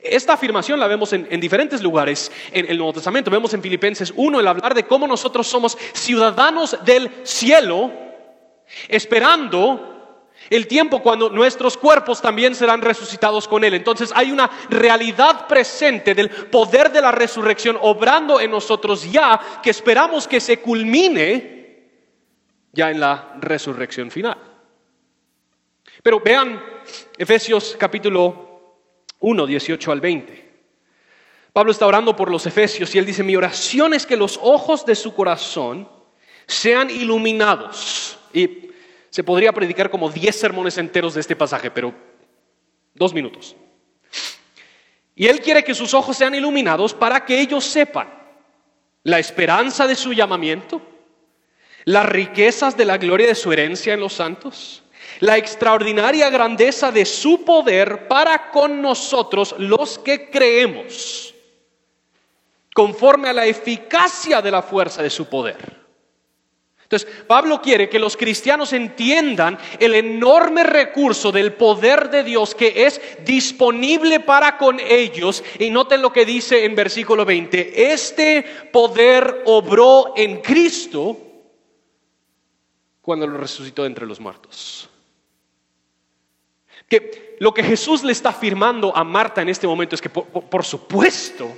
Esta 0.00 0.34
afirmación 0.34 0.78
la 0.78 0.86
vemos 0.86 1.12
en, 1.12 1.40
diferentes 1.40 1.82
lugares 1.82 2.30
en 2.52 2.70
el 2.70 2.78
Nuevo 2.78 2.92
Testamento. 2.92 3.30
Vemos 3.30 3.52
en 3.54 3.62
Filipenses 3.62 4.12
1 4.14 4.38
el 4.38 4.46
hablar 4.46 4.74
de 4.74 4.84
cómo 4.84 5.08
nosotros 5.08 5.46
somos 5.48 5.76
ciudadanos 5.92 6.78
del 6.84 7.10
cielo, 7.24 7.90
esperando 8.86 10.24
el 10.50 10.68
tiempo 10.68 11.02
cuando 11.02 11.30
nuestros 11.30 11.76
cuerpos 11.76 12.22
también 12.22 12.54
serán 12.54 12.80
resucitados 12.80 13.48
con 13.48 13.64
Él. 13.64 13.74
Entonces 13.74 14.12
hay 14.14 14.30
una 14.30 14.48
realidad 14.70 15.48
presente 15.48 16.14
del 16.14 16.30
poder 16.30 16.92
de 16.92 17.00
la 17.00 17.10
resurrección 17.10 17.76
obrando 17.80 18.40
en 18.40 18.52
nosotros 18.52 19.10
ya, 19.10 19.40
que 19.62 19.70
esperamos 19.70 20.28
que 20.28 20.40
se 20.40 20.60
culmine 20.60 21.88
ya 22.72 22.92
en 22.92 23.00
la 23.00 23.34
resurrección 23.40 24.12
final. 24.12 24.38
Pero 26.04 26.20
vean 26.20 26.62
Efesios 27.18 27.74
capítulo 27.76 28.47
1, 29.20 29.46
18 29.46 29.92
al 29.92 30.00
20. 30.00 30.48
Pablo 31.52 31.72
está 31.72 31.86
orando 31.86 32.14
por 32.14 32.30
los 32.30 32.46
efesios 32.46 32.94
y 32.94 32.98
él 32.98 33.06
dice, 33.06 33.22
mi 33.22 33.34
oración 33.34 33.94
es 33.94 34.06
que 34.06 34.16
los 34.16 34.38
ojos 34.42 34.86
de 34.86 34.94
su 34.94 35.14
corazón 35.14 35.88
sean 36.46 36.90
iluminados. 36.90 38.18
Y 38.32 38.70
se 39.10 39.24
podría 39.24 39.52
predicar 39.52 39.90
como 39.90 40.10
10 40.10 40.38
sermones 40.38 40.78
enteros 40.78 41.14
de 41.14 41.20
este 41.20 41.34
pasaje, 41.34 41.70
pero 41.70 41.94
dos 42.94 43.12
minutos. 43.12 43.56
Y 45.16 45.26
él 45.26 45.40
quiere 45.40 45.64
que 45.64 45.74
sus 45.74 45.94
ojos 45.94 46.16
sean 46.16 46.34
iluminados 46.34 46.94
para 46.94 47.24
que 47.24 47.40
ellos 47.40 47.64
sepan 47.64 48.08
la 49.02 49.18
esperanza 49.18 49.86
de 49.86 49.96
su 49.96 50.12
llamamiento, 50.12 50.80
las 51.84 52.06
riquezas 52.06 52.76
de 52.76 52.84
la 52.84 52.98
gloria 52.98 53.26
de 53.26 53.34
su 53.34 53.52
herencia 53.52 53.94
en 53.94 54.00
los 54.00 54.12
santos 54.12 54.84
la 55.20 55.36
extraordinaria 55.36 56.30
grandeza 56.30 56.90
de 56.92 57.04
su 57.04 57.44
poder 57.44 58.08
para 58.08 58.50
con 58.50 58.80
nosotros 58.80 59.54
los 59.58 59.98
que 59.98 60.30
creemos, 60.30 61.34
conforme 62.74 63.28
a 63.28 63.32
la 63.32 63.46
eficacia 63.46 64.40
de 64.40 64.50
la 64.50 64.62
fuerza 64.62 65.02
de 65.02 65.10
su 65.10 65.26
poder. 65.26 65.78
Entonces, 66.88 67.22
Pablo 67.26 67.60
quiere 67.60 67.90
que 67.90 67.98
los 67.98 68.16
cristianos 68.16 68.72
entiendan 68.72 69.58
el 69.78 69.94
enorme 69.94 70.62
recurso 70.62 71.30
del 71.30 71.52
poder 71.52 72.08
de 72.08 72.24
Dios 72.24 72.54
que 72.54 72.86
es 72.86 72.98
disponible 73.26 74.20
para 74.20 74.56
con 74.56 74.80
ellos. 74.80 75.44
Y 75.58 75.68
noten 75.68 76.00
lo 76.00 76.14
que 76.14 76.24
dice 76.24 76.64
en 76.64 76.74
versículo 76.74 77.26
20, 77.26 77.92
este 77.92 78.42
poder 78.72 79.42
obró 79.44 80.14
en 80.16 80.40
Cristo 80.40 81.14
cuando 83.02 83.26
lo 83.26 83.36
resucitó 83.36 83.84
entre 83.84 84.06
los 84.06 84.18
muertos. 84.18 84.88
Que 86.88 87.36
lo 87.40 87.52
que 87.52 87.62
Jesús 87.62 88.02
le 88.02 88.12
está 88.12 88.30
afirmando 88.30 88.96
a 88.96 89.04
Marta 89.04 89.42
en 89.42 89.48
este 89.48 89.66
momento 89.66 89.94
es 89.94 90.00
que 90.00 90.08
por, 90.08 90.64
supuesto 90.64 91.56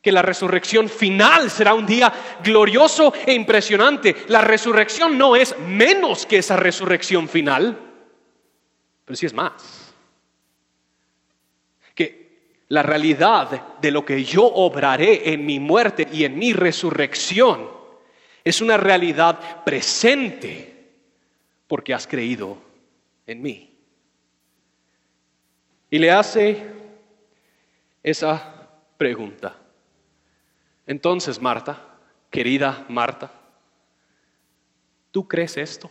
que 0.00 0.12
la 0.12 0.22
resurrección 0.22 0.88
final 0.88 1.50
será 1.50 1.74
un 1.74 1.86
día 1.86 2.12
glorioso 2.42 3.12
e 3.24 3.32
impresionante. 3.32 4.16
La 4.28 4.40
resurrección 4.40 5.16
no 5.16 5.36
es 5.36 5.56
menos 5.60 6.26
que 6.26 6.38
esa 6.38 6.56
resurrección 6.56 7.28
final, 7.28 7.78
pero 9.04 9.16
sí 9.16 9.26
es 9.26 9.32
más. 9.32 9.94
Que 11.94 12.64
la 12.68 12.82
realidad 12.82 13.78
de 13.80 13.90
lo 13.92 14.04
que 14.04 14.24
yo 14.24 14.44
obraré 14.44 15.32
en 15.32 15.46
mi 15.46 15.60
muerte 15.60 16.08
y 16.12 16.24
en 16.24 16.36
mi 16.36 16.52
resurrección 16.52 17.70
es 18.44 18.60
una 18.60 18.76
realidad 18.76 19.62
presente 19.64 20.90
porque 21.68 21.94
has 21.94 22.08
creído 22.08 22.58
en 23.26 23.40
mí. 23.40 23.71
Y 25.92 25.98
le 25.98 26.10
hace 26.10 26.56
esa 28.02 28.66
pregunta. 28.96 29.54
Entonces, 30.86 31.38
Marta, 31.38 31.98
querida 32.30 32.86
Marta, 32.88 33.30
¿tú 35.10 35.28
crees 35.28 35.58
esto? 35.58 35.90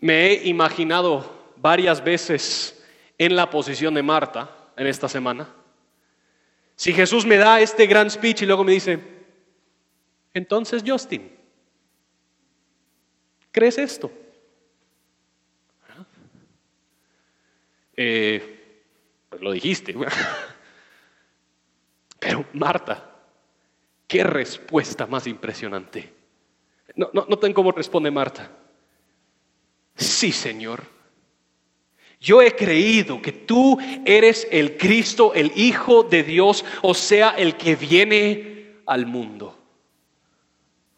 Me 0.00 0.26
he 0.26 0.48
imaginado 0.48 1.54
varias 1.56 2.04
veces 2.04 2.84
en 3.16 3.34
la 3.34 3.48
posición 3.48 3.94
de 3.94 4.02
Marta 4.02 4.72
en 4.76 4.86
esta 4.86 5.08
semana. 5.08 5.48
Si 6.76 6.92
Jesús 6.92 7.24
me 7.24 7.38
da 7.38 7.58
este 7.62 7.86
gran 7.86 8.10
speech 8.10 8.42
y 8.42 8.46
luego 8.46 8.64
me 8.64 8.72
dice, 8.72 8.98
entonces 10.34 10.82
Justin, 10.86 11.34
¿crees 13.50 13.78
esto? 13.78 14.12
Eh, 18.02 18.42
pues 19.28 19.42
lo 19.42 19.52
dijiste. 19.52 19.94
Pero 22.18 22.46
Marta, 22.54 23.10
qué 24.06 24.24
respuesta 24.24 25.06
más 25.06 25.26
impresionante. 25.26 26.10
No, 26.94 27.10
no, 27.12 27.26
cómo 27.52 27.72
responde 27.72 28.10
Marta. 28.10 28.50
Sí, 29.94 30.32
Señor. 30.32 30.82
Yo 32.18 32.40
he 32.40 32.56
creído 32.56 33.20
que 33.20 33.32
tú 33.32 33.78
eres 34.06 34.48
el 34.50 34.78
Cristo, 34.78 35.34
el 35.34 35.52
Hijo 35.54 36.02
de 36.02 36.22
Dios, 36.22 36.64
o 36.80 36.94
sea, 36.94 37.34
el 37.36 37.58
que 37.58 37.76
viene 37.76 38.76
al 38.86 39.04
mundo. 39.04 39.58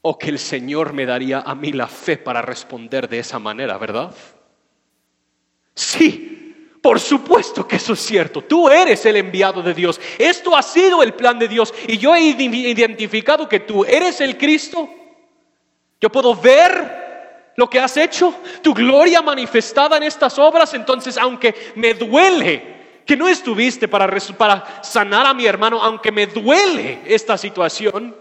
O 0.03 0.17
que 0.17 0.31
el 0.31 0.39
Señor 0.39 0.93
me 0.93 1.05
daría 1.05 1.41
a 1.41 1.57
mí 1.57 1.73
la 1.73 1.89
fe 1.89 2.17
para 2.17 2.43
responder 2.43 3.09
de 3.09 3.19
esa 3.19 3.41
manera, 3.41 3.77
¿verdad? 3.77 4.15
Sí, 5.75 6.42
por 6.83 6.99
supuesto 6.99 7.67
que 7.67 7.77
eso 7.77 7.93
es 7.93 8.01
cierto. 8.01 8.43
Tú 8.43 8.69
eres 8.69 9.07
el 9.07 9.17
enviado 9.17 9.63
de 9.63 9.73
Dios. 9.73 10.01
Esto 10.19 10.57
ha 10.57 10.63
sido 10.63 11.03
el 11.03 11.15
plan 11.15 11.39
de 11.39 11.47
Dios. 11.47 11.73
Y 11.87 11.97
yo 11.97 12.15
he 12.15 12.21
identificado 12.21 13.49
que 13.49 13.61
tú 13.61 13.85
eres 13.85 14.21
el 14.21 14.37
Cristo. 14.37 14.91
Yo 16.01 16.11
puedo 16.11 16.35
ver 16.35 17.53
lo 17.57 17.71
que 17.71 17.79
has 17.79 17.97
hecho, 17.97 18.35
tu 18.63 18.75
gloria 18.75 19.23
manifestada 19.23 19.97
en 19.97 20.03
estas 20.03 20.37
obras. 20.41 20.75
Entonces, 20.75 21.17
aunque 21.17 21.55
me 21.77 21.95
duele 21.95 22.73
que 23.07 23.17
no 23.17 23.29
estuviste 23.29 23.87
para, 23.87 24.83
sanar 24.83 25.27
a 25.27 25.35
mi 25.35 25.47
hermano, 25.47 25.81
aunque 25.81 26.11
me 26.11 26.27
duele 26.27 27.03
esta 27.07 27.39
situación, 27.39 28.17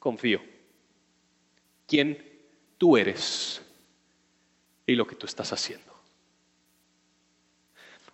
confío. 0.00 0.40
¿Quién 1.86 2.20
tú 2.76 2.96
eres 2.96 3.62
y 4.86 4.96
lo 4.96 5.06
que 5.06 5.14
tú 5.14 5.26
estás 5.26 5.52
haciendo? 5.52 5.87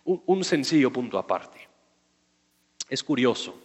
Un, 0.05 0.45
sencillo 0.45 0.93
punto 0.93 1.19
aparte. 1.19 1.69
Es 2.89 3.03
curioso 3.03 3.59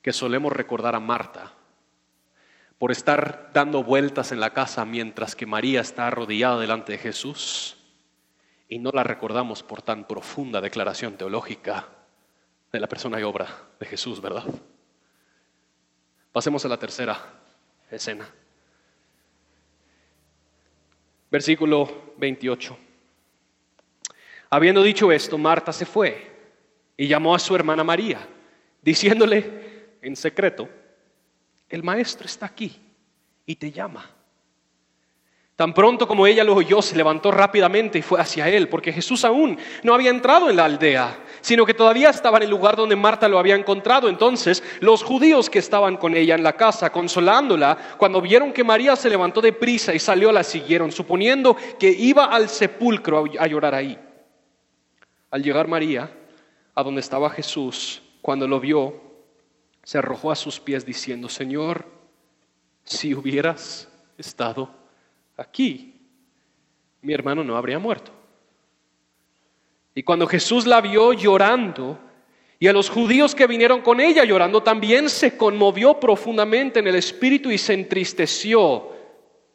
que 0.00 0.12
solemos 0.12 0.52
recordar 0.52 0.94
a 0.94 1.00
Marta 1.00 1.52
por 2.78 2.92
estar 2.92 3.50
dando 3.52 3.82
vueltas 3.82 4.30
en 4.30 4.38
la 4.38 4.52
casa 4.52 4.84
mientras 4.84 5.34
que 5.34 5.46
María 5.46 5.80
está 5.80 6.06
arrodillada 6.06 6.60
delante 6.60 6.92
de 6.92 6.98
Jesús 6.98 7.76
y 8.68 8.78
no 8.78 8.90
la 8.92 9.02
recordamos 9.02 9.62
por 9.62 9.82
tan 9.82 10.06
profunda 10.06 10.60
declaración 10.60 11.16
teológica 11.16 11.88
de 12.70 12.80
la 12.80 12.88
persona 12.88 13.18
y 13.18 13.24
obra 13.24 13.48
de 13.80 13.86
Jesús, 13.86 14.20
¿verdad? 14.20 14.44
Pasemos 16.30 16.64
a 16.64 16.68
la 16.68 16.78
tercera 16.78 17.18
escena. 17.90 18.28
Versículo 21.30 22.14
28. 22.18 22.85
Habiendo 24.56 24.82
dicho 24.82 25.12
esto, 25.12 25.36
Marta 25.36 25.70
se 25.70 25.84
fue 25.84 26.30
y 26.96 27.06
llamó 27.06 27.34
a 27.34 27.38
su 27.38 27.54
hermana 27.54 27.84
María, 27.84 28.26
diciéndole 28.80 29.98
en 30.00 30.16
secreto, 30.16 30.66
el 31.68 31.82
maestro 31.82 32.24
está 32.24 32.46
aquí 32.46 32.74
y 33.44 33.54
te 33.54 33.70
llama. 33.70 34.08
Tan 35.56 35.74
pronto 35.74 36.08
como 36.08 36.26
ella 36.26 36.42
lo 36.42 36.54
oyó, 36.54 36.80
se 36.80 36.96
levantó 36.96 37.30
rápidamente 37.32 37.98
y 37.98 38.02
fue 38.02 38.18
hacia 38.18 38.48
él, 38.48 38.70
porque 38.70 38.94
Jesús 38.94 39.26
aún 39.26 39.58
no 39.82 39.92
había 39.92 40.08
entrado 40.08 40.48
en 40.48 40.56
la 40.56 40.64
aldea, 40.64 41.22
sino 41.42 41.66
que 41.66 41.74
todavía 41.74 42.08
estaba 42.08 42.38
en 42.38 42.44
el 42.44 42.50
lugar 42.50 42.76
donde 42.76 42.96
Marta 42.96 43.28
lo 43.28 43.38
había 43.38 43.56
encontrado. 43.56 44.08
Entonces 44.08 44.62
los 44.80 45.02
judíos 45.02 45.50
que 45.50 45.58
estaban 45.58 45.98
con 45.98 46.16
ella 46.16 46.34
en 46.34 46.42
la 46.42 46.54
casa, 46.54 46.90
consolándola, 46.90 47.76
cuando 47.98 48.22
vieron 48.22 48.54
que 48.54 48.64
María 48.64 48.96
se 48.96 49.10
levantó 49.10 49.42
de 49.42 49.52
prisa 49.52 49.92
y 49.92 49.98
salió, 49.98 50.32
la 50.32 50.42
siguieron, 50.42 50.92
suponiendo 50.92 51.54
que 51.78 51.90
iba 51.90 52.24
al 52.24 52.48
sepulcro 52.48 53.26
a 53.38 53.46
llorar 53.46 53.74
ahí. 53.74 53.98
Al 55.30 55.42
llegar 55.42 55.68
María 55.68 56.10
a 56.74 56.82
donde 56.82 57.00
estaba 57.00 57.30
Jesús, 57.30 58.02
cuando 58.22 58.46
lo 58.46 58.60
vio, 58.60 59.00
se 59.82 59.98
arrojó 59.98 60.30
a 60.30 60.36
sus 60.36 60.60
pies 60.60 60.84
diciendo, 60.84 61.28
Señor, 61.28 61.86
si 62.84 63.14
hubieras 63.14 63.88
estado 64.18 64.70
aquí, 65.36 65.94
mi 67.02 67.12
hermano 67.12 67.44
no 67.44 67.56
habría 67.56 67.78
muerto. 67.78 68.12
Y 69.94 70.02
cuando 70.02 70.26
Jesús 70.26 70.66
la 70.66 70.80
vio 70.80 71.12
llorando, 71.12 71.98
y 72.58 72.68
a 72.68 72.72
los 72.72 72.88
judíos 72.88 73.34
que 73.34 73.46
vinieron 73.46 73.82
con 73.82 74.00
ella 74.00 74.24
llorando, 74.24 74.62
también 74.62 75.08
se 75.08 75.36
conmovió 75.36 76.00
profundamente 76.00 76.80
en 76.80 76.86
el 76.86 76.96
espíritu 76.96 77.50
y 77.50 77.58
se 77.58 77.74
entristeció. 77.74 78.90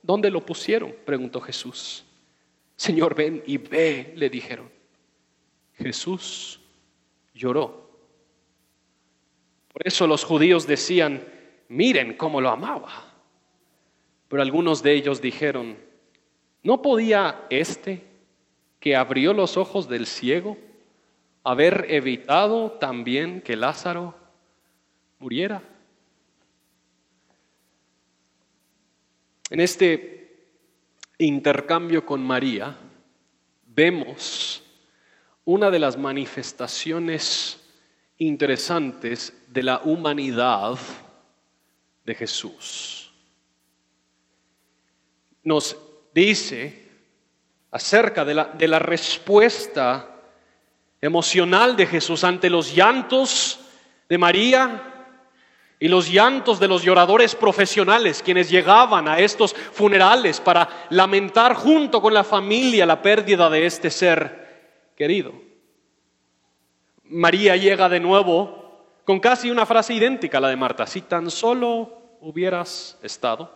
¿Dónde 0.02 0.30
lo 0.30 0.46
pusieron? 0.46 0.96
preguntó 1.06 1.42
Jesús. 1.42 2.06
Señor, 2.76 3.16
ven 3.16 3.44
y 3.46 3.58
ve, 3.58 4.14
le 4.16 4.30
dijeron. 4.30 4.81
Jesús 5.76 6.60
lloró. 7.34 7.90
Por 9.72 9.88
eso 9.88 10.06
los 10.08 10.24
judíos 10.24 10.68
decían, 10.68 11.26
miren 11.70 12.16
cómo 12.16 12.42
lo 12.42 12.50
amaba. 12.50 13.14
Pero 14.28 14.42
algunos 14.42 14.84
de 14.84 14.94
ellos 14.94 15.22
dijeron, 15.22 15.78
¿no 16.64 16.82
podía 16.82 17.46
este 17.50 18.06
que 18.80 18.96
abrió 18.96 19.34
los 19.34 19.58
ojos 19.58 19.88
del 19.88 20.06
ciego 20.06 20.58
haber 21.44 21.86
evitado 21.90 22.72
también 22.72 23.42
que 23.42 23.56
Lázaro 23.56 24.16
muriera? 25.20 25.62
En 29.50 29.60
este 29.60 30.48
intercambio 31.18 32.06
con 32.06 32.22
María 32.22 32.78
vemos 33.66 34.61
una 35.46 35.72
de 35.72 35.80
las 35.80 35.98
manifestaciones 35.98 37.60
interesantes 38.18 39.34
de 39.48 39.64
la 39.64 39.82
humanidad 39.84 40.78
de 42.06 42.16
Jesús. 42.16 43.12
Nos 45.44 45.76
dice 46.14 46.90
acerca 47.72 48.24
de 48.24 48.36
la, 48.36 48.46
de 48.46 48.68
la 48.68 48.80
respuesta 48.80 50.08
emocional 51.02 51.76
de 51.76 51.88
Jesús 51.88 52.24
ante 52.24 52.50
los 52.50 52.76
llantos 52.76 53.60
de 54.08 54.18
María 54.20 54.92
y 55.80 55.88
los 55.88 56.12
llantos 56.12 56.60
de 56.60 56.68
los 56.68 56.84
lloradores 56.84 57.34
profesionales, 57.34 58.22
quienes 58.22 58.52
llegaban 58.52 59.08
a 59.08 59.18
estos 59.18 59.56
funerales 59.56 60.40
para 60.40 60.86
lamentar 60.92 61.56
junto 61.56 62.00
con 62.00 62.14
la 62.14 62.24
familia 62.24 62.86
la 62.86 63.02
pérdida 63.02 63.50
de 63.50 63.66
este 63.66 63.90
ser 63.90 64.41
querido. 65.02 65.34
María 67.06 67.56
llega 67.56 67.90
de 67.90 68.00
nuevo 68.00 68.86
con 69.04 69.20
casi 69.20 69.50
una 69.50 69.66
frase 69.66 69.96
idéntica 69.96 70.38
a 70.38 70.42
la 70.42 70.50
de 70.50 70.56
Marta, 70.56 70.86
si 70.86 71.02
tan 71.02 71.32
solo 71.32 72.20
hubieras 72.22 73.00
estado 73.02 73.52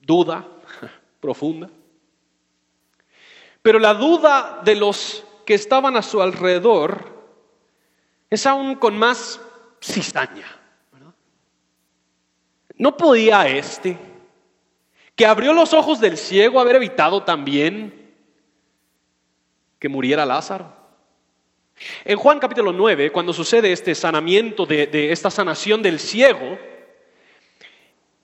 duda 0.00 0.48
profunda. 1.20 1.68
Pero 3.60 3.78
la 3.78 3.92
duda 3.92 4.62
de 4.64 4.74
los 4.74 5.22
que 5.44 5.52
estaban 5.52 5.98
a 5.98 6.02
su 6.02 6.22
alrededor 6.22 7.04
es 8.30 8.46
aún 8.46 8.76
con 8.76 8.96
más 8.96 9.38
cizaña. 9.82 10.46
¿No 12.76 12.96
podía 12.96 13.46
este, 13.46 13.98
que 15.14 15.26
abrió 15.26 15.52
los 15.52 15.74
ojos 15.74 16.00
del 16.00 16.16
ciego, 16.16 16.58
haber 16.58 16.76
evitado 16.76 17.22
también 17.22 17.99
que 19.80 19.88
muriera 19.88 20.24
Lázaro? 20.24 20.72
En 22.04 22.18
Juan 22.18 22.38
capítulo 22.38 22.72
9, 22.72 23.10
cuando 23.10 23.32
sucede 23.32 23.72
este 23.72 23.94
sanamiento 23.94 24.66
de, 24.66 24.86
de 24.86 25.10
esta 25.10 25.30
sanación 25.30 25.82
del 25.82 25.98
ciego, 25.98 26.58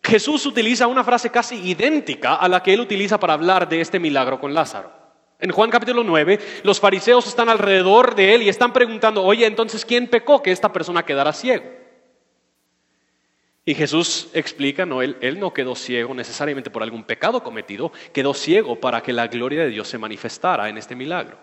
Jesús 0.03 0.45
utiliza 0.45 0.87
una 0.87 1.03
frase 1.03 1.31
casi 1.31 1.57
idéntica 1.69 2.35
a 2.35 2.49
la 2.49 2.63
que 2.63 2.75
él 2.75 2.81
utiliza 2.81 3.19
para 3.19 3.33
hablar 3.33 3.69
de 3.69 3.81
este 3.81 3.99
milagro 3.99 4.39
con 4.39 4.53
Lázaro. 4.53 4.93
En 5.41 5.51
Juan 5.51 5.71
capítulo 5.71 6.05
9, 6.05 6.39
los 6.63 6.79
fariseos 6.79 7.27
están 7.27 7.49
alrededor 7.49 8.15
de 8.15 8.35
él 8.35 8.43
y 8.43 8.49
están 8.49 8.73
preguntando, 8.73 9.25
oye, 9.25 9.47
entonces, 9.47 9.85
¿quién 9.85 10.09
pecó 10.09 10.43
que 10.43 10.53
esta 10.53 10.73
persona 10.73 11.05
quedara 11.05 11.33
ciego? 11.33 11.65
Y 13.67 13.75
Jesús 13.75 14.29
explica, 14.33 14.87
no, 14.87 15.03
él, 15.03 15.19
él 15.21 15.39
no 15.39 15.53
quedó 15.53 15.75
ciego 15.75 16.15
necesariamente 16.15 16.71
por 16.71 16.83
algún 16.83 17.05
pecado 17.05 17.43
cometido, 17.43 17.93
quedó 18.13 18.33
ciego 18.33 18.81
para 18.81 19.03
que 19.03 19.13
la 19.13 19.27
gloria 19.27 19.65
de 19.65 19.71
Dios 19.71 19.89
se 19.89 19.99
manifestara 19.99 20.69
en 20.69 20.79
este 20.79 20.95
milagro. 20.95 21.37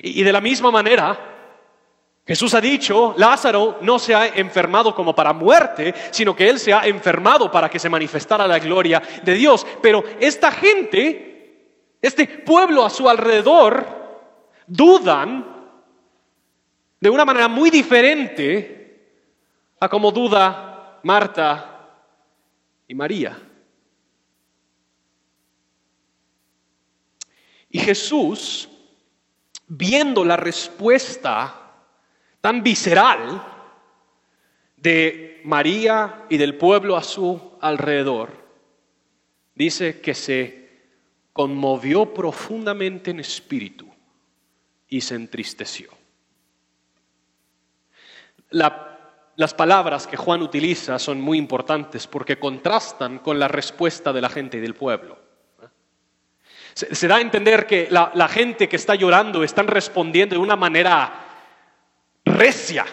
y 0.00 0.22
de 0.22 0.32
la 0.32 0.40
misma 0.40 0.70
manera, 0.70 1.36
Jesús 2.28 2.52
ha 2.52 2.60
dicho, 2.60 3.14
Lázaro 3.16 3.78
no 3.80 3.98
se 3.98 4.14
ha 4.14 4.26
enfermado 4.26 4.94
como 4.94 5.14
para 5.14 5.32
muerte, 5.32 5.94
sino 6.10 6.36
que 6.36 6.48
él 6.50 6.58
se 6.58 6.74
ha 6.74 6.86
enfermado 6.86 7.50
para 7.50 7.70
que 7.70 7.78
se 7.78 7.88
manifestara 7.88 8.46
la 8.46 8.58
gloria 8.58 9.02
de 9.22 9.32
Dios. 9.32 9.66
Pero 9.80 10.04
esta 10.20 10.52
gente, 10.52 11.78
este 12.02 12.26
pueblo 12.26 12.84
a 12.84 12.90
su 12.90 13.08
alrededor, 13.08 13.86
dudan 14.66 15.56
de 17.00 17.08
una 17.08 17.24
manera 17.24 17.48
muy 17.48 17.70
diferente 17.70 18.77
a 19.80 19.88
como 19.88 20.10
duda 20.10 21.00
Marta 21.02 21.88
y 22.86 22.94
María. 22.94 23.38
Y 27.70 27.78
Jesús, 27.78 28.68
viendo 29.66 30.24
la 30.24 30.36
respuesta 30.36 31.72
tan 32.40 32.62
visceral 32.62 33.44
de 34.76 35.42
María 35.44 36.24
y 36.28 36.36
del 36.38 36.56
pueblo 36.56 36.96
a 36.96 37.02
su 37.02 37.52
alrededor, 37.60 38.32
dice 39.54 40.00
que 40.00 40.14
se 40.14 40.68
conmovió 41.32 42.12
profundamente 42.14 43.10
en 43.10 43.20
espíritu 43.20 43.86
y 44.88 45.00
se 45.00 45.14
entristeció. 45.14 45.90
Las 49.38 49.54
palabras 49.54 50.08
que 50.08 50.16
Juan 50.16 50.42
utiliza 50.42 50.98
son 50.98 51.20
muy 51.20 51.38
importantes 51.38 52.08
porque 52.08 52.40
contrastan 52.40 53.20
con 53.20 53.38
la 53.38 53.46
respuesta 53.46 54.12
de 54.12 54.20
la 54.20 54.28
gente 54.28 54.56
y 54.56 54.60
del 54.60 54.74
pueblo. 54.74 55.16
Se, 56.74 57.06
da 57.06 57.16
a 57.16 57.20
entender 57.20 57.64
que 57.64 57.86
la, 57.88 58.28
gente 58.28 58.68
que 58.68 58.74
está 58.74 58.96
llorando 58.96 59.44
están 59.44 59.68
respondiendo 59.68 60.34
de 60.34 60.40
una 60.40 60.56
manera 60.56 61.24
recia, 62.24 62.84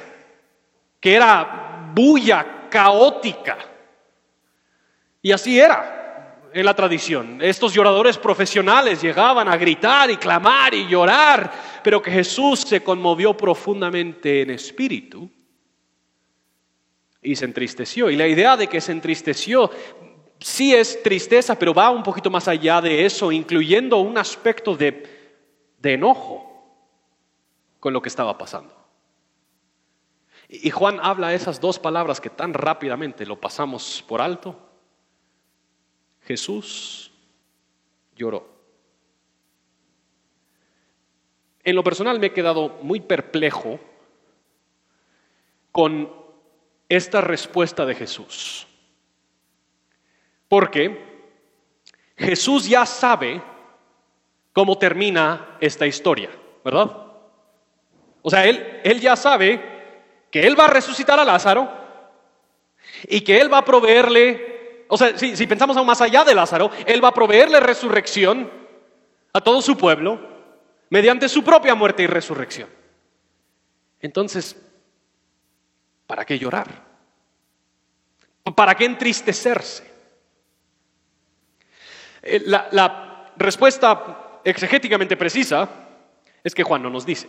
que 0.99 1.15
era 1.15 1.89
bulla, 1.95 2.67
caótica. 2.69 3.57
Y 5.23 5.31
así 5.31 5.59
era. 5.59 6.41
en 6.53 6.63
la 6.63 6.75
tradición. 6.75 7.39
Estos 7.41 7.73
lloradores 7.73 8.19
profesionales 8.19 9.01
llegaban 9.01 9.47
a 9.47 9.57
gritar 9.57 10.11
y 10.11 10.17
clamar 10.17 10.75
y 10.75 10.87
llorar, 10.87 11.51
pero 11.83 12.03
que 12.03 12.11
Jesús 12.11 12.59
se 12.59 12.83
conmovió 12.83 13.35
profundamente 13.35 14.43
en 14.43 14.51
espíritu 14.51 15.27
y 17.25 17.35
se 17.35 17.45
entristeció. 17.45 18.09
Y 18.09 18.15
la 18.15 18.27
idea 18.27 18.55
de 18.55 18.67
que 18.67 18.79
se 18.79 18.91
entristeció 18.91 19.71
sí 20.39 20.73
es 20.73 21.01
tristeza, 21.01 21.57
pero 21.57 21.73
va 21.73 21.89
un 21.89 22.03
poquito 22.03 22.29
más 22.29 22.47
allá 22.47 22.81
de 22.81 23.05
eso, 23.05 23.31
incluyendo 23.31 23.97
un 23.97 24.17
aspecto 24.17 24.75
de, 24.77 25.03
de 25.79 25.93
enojo 25.93 26.45
con 27.79 27.93
lo 27.93 28.01
que 28.01 28.09
estaba 28.09 28.37
pasando. 28.37 28.73
Y 30.47 30.69
Juan 30.69 30.99
habla 31.01 31.33
esas 31.33 31.59
dos 31.59 31.79
palabras 31.79 32.21
que 32.21 32.29
tan 32.29 32.53
rápidamente 32.53 33.25
lo 33.25 33.41
pasamos 33.41 34.03
por 34.07 34.21
alto. 34.21 34.59
Jesús 36.21 37.11
lloró. 38.15 38.47
En 41.63 41.75
lo 41.75 41.83
personal 41.83 42.19
me 42.19 42.27
he 42.27 42.33
quedado 42.33 42.77
muy 42.83 42.99
perplejo 42.99 43.79
con 45.71 46.24
esta 46.89 47.21
respuesta 47.21 47.85
de 47.85 47.95
Jesús. 47.95 48.67
Porque 50.47 51.03
Jesús 52.17 52.67
ya 52.67 52.85
sabe 52.85 53.41
cómo 54.53 54.77
termina 54.77 55.57
esta 55.59 55.85
historia, 55.87 56.29
¿verdad? 56.63 56.95
O 58.21 58.29
sea, 58.29 58.45
él, 58.45 58.81
él 58.83 58.99
ya 58.99 59.15
sabe 59.15 59.75
que 60.35 60.45
Él 60.45 60.59
va 60.59 60.65
a 60.65 60.67
resucitar 60.67 61.17
a 61.17 61.23
Lázaro 61.23 61.71
y 63.07 63.21
que 63.21 63.39
Él 63.39 63.53
va 63.53 63.59
a 63.59 63.63
proveerle, 63.63 64.83
o 64.89 64.97
sea, 64.97 65.17
si, 65.17 65.47
pensamos 65.47 65.77
aún 65.77 65.87
más 65.87 66.01
allá 66.01 66.25
de 66.25 66.35
Lázaro, 66.35 66.71
Él 66.85 67.01
va 67.01 67.07
a 67.07 67.13
proveerle 67.13 67.61
resurrección 67.61 68.51
a 69.31 69.39
todo 69.39 69.61
su 69.61 69.77
pueblo 69.77 70.19
mediante 70.89 71.29
su 71.29 71.41
propia 71.41 71.73
muerte 71.73 72.03
y 72.03 72.07
resurrección. 72.07 72.67
Entonces, 74.01 74.61
¿para 76.07 76.25
qué 76.25 76.37
llorar? 76.37 76.67
¿Para 78.55 78.75
qué 78.75 78.85
entristecerse? 78.85 79.91
Eh, 82.21 82.43
la, 82.45 83.33
respuesta 83.37 84.39
exegéticamente 84.43 85.17
precisa 85.17 85.67
es 86.43 86.55
que 86.55 86.63
Juan 86.63 86.81
no 86.81 86.89
nos 86.89 87.05
dice. 87.05 87.27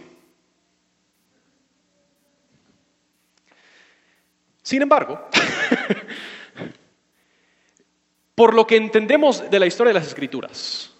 Sin 4.62 4.82
embargo, 4.82 5.28
por 8.34 8.54
lo 8.54 8.66
que 8.66 8.76
entendemos 8.76 9.48
de 9.50 9.58
la 9.58 9.66
historia 9.66 9.92
de 9.92 10.00
las 10.00 10.08
Escrituras 10.08 10.92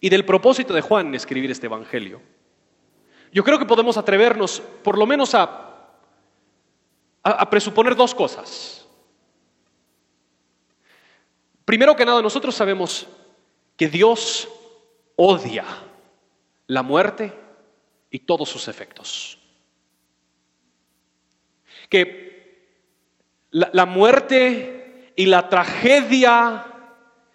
y 0.00 0.08
del 0.08 0.24
propósito 0.24 0.74
de 0.74 0.80
Juan 0.80 1.08
en 1.08 1.14
escribir 1.14 1.50
este 1.50 1.66
Evangelio, 1.66 2.20
yo 3.32 3.44
creo 3.44 3.58
que 3.58 3.66
podemos 3.66 3.96
atrevernos 3.96 4.60
por 4.82 4.98
lo 4.98 5.06
menos 5.06 5.34
a, 5.34 5.69
a, 7.30 7.50
presuponer 7.50 7.94
dos 7.94 8.14
cosas. 8.14 8.86
Primero 11.64 11.94
que 11.94 12.04
nada, 12.04 12.22
nosotros 12.22 12.54
sabemos 12.54 13.06
que 13.76 13.88
Dios 13.88 14.48
odia 15.16 15.64
la 16.66 16.82
muerte 16.82 17.32
y 18.10 18.20
todos 18.20 18.48
sus 18.48 18.68
efectos. 18.68 19.38
Que 21.88 22.30
la, 23.50 23.86
muerte 23.86 25.12
y 25.16 25.26
la 25.26 25.48
tragedia 25.48 26.69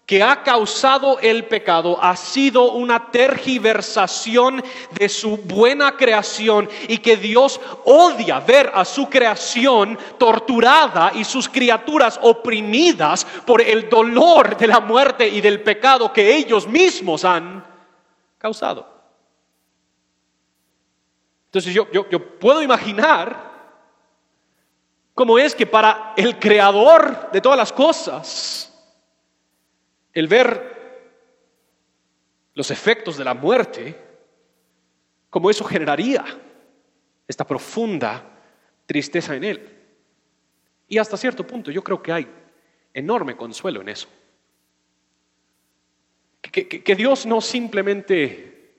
que 0.05 0.21
ha 0.21 0.43
causado 0.43 1.19
el 1.19 1.45
pecado 1.45 1.97
ha 2.01 2.15
sido 2.15 2.71
una 2.73 3.11
tergiversación 3.11 4.63
de 4.91 5.09
su 5.09 5.37
buena 5.37 5.97
creación 5.97 6.69
y 6.87 6.99
que 6.99 7.17
Dios 7.17 7.59
odia 7.85 8.39
ver 8.39 8.71
a 8.73 8.85
su 8.85 9.09
creación 9.09 9.97
torturada 10.17 11.11
y 11.15 11.23
sus 11.23 11.49
criaturas 11.49 12.19
oprimidas 12.21 13.25
por 13.45 13.61
el 13.61 13.89
dolor 13.89 14.55
de 14.57 14.67
la 14.67 14.79
muerte 14.79 15.27
y 15.27 15.41
del 15.41 15.61
pecado 15.61 16.13
que 16.13 16.35
ellos 16.35 16.67
mismos 16.67 17.25
han 17.25 17.65
causado. 18.37 18.87
Entonces 21.47 21.73
yo, 21.73 21.87
yo 21.91 22.39
puedo 22.39 22.61
imaginar 22.61 23.55
¿Cómo 25.15 25.39
es 25.39 25.55
que 25.55 25.65
para 25.65 26.13
el 26.17 26.37
creador 26.37 27.31
de 27.31 27.39
todas 27.39 27.57
las 27.57 27.71
cosas, 27.71 28.74
el 30.15 30.28
ver 30.28 30.73
los 32.56 32.71
efectos 32.71 33.17
de 33.17 33.23
la 33.23 33.36
muerte, 33.36 33.95
como 35.30 35.51
eso 35.51 35.63
generaría 35.63 36.25
esta 37.28 37.45
profunda 37.45 38.23
tristeza 38.88 39.36
en 39.36 39.43
él? 39.43 39.80
Y 40.88 40.97
hasta 40.97 41.17
cierto 41.17 41.45
punto 41.45 41.69
yo 41.69 41.84
creo 41.84 42.01
que 42.01 42.12
hay 42.12 42.28
enorme 42.93 43.38
consuelo 43.38 43.82
en 43.82 43.89
eso. 43.89 44.08
Que, 46.41 46.67
que, 46.67 46.95
Dios 46.95 47.28
no 47.28 47.41
simplemente 47.41 48.73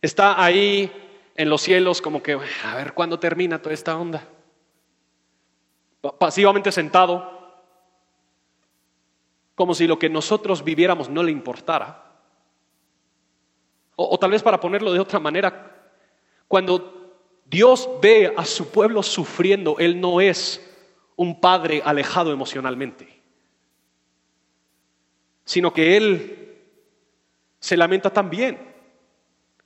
está 0.00 0.42
ahí 0.42 0.90
en 1.36 1.48
los 1.48 1.62
cielos 1.62 2.02
como 2.02 2.20
que, 2.20 2.38
a 2.64 2.74
ver 2.74 2.94
cuándo 2.94 3.20
termina 3.20 3.60
toda 3.60 3.74
esta 3.74 3.96
onda 3.96 4.26
pasivamente 6.10 6.72
sentado, 6.72 7.41
como 9.54 9.74
si 9.74 9.86
lo 9.86 9.98
que 9.98 10.08
nosotros 10.08 10.64
viviéramos 10.64 11.08
no 11.08 11.22
le 11.22 11.32
importara. 11.32 12.10
O, 13.94 14.18
tal 14.18 14.30
vez 14.30 14.42
para 14.42 14.58
ponerlo 14.58 14.92
de 14.92 15.00
otra 15.00 15.20
manera, 15.20 15.90
cuando 16.48 17.14
Dios 17.44 17.88
ve 18.00 18.32
a 18.36 18.44
su 18.44 18.70
pueblo 18.70 19.02
sufriendo, 19.02 19.76
Él 19.78 20.00
no 20.00 20.20
es 20.20 20.60
un 21.16 21.40
padre 21.40 21.82
alejado 21.84 22.32
emocionalmente, 22.32 23.22
sino 25.44 25.72
que 25.72 25.96
Él 25.96 26.58
se 27.60 27.76
lamenta 27.76 28.10
también. 28.10 28.72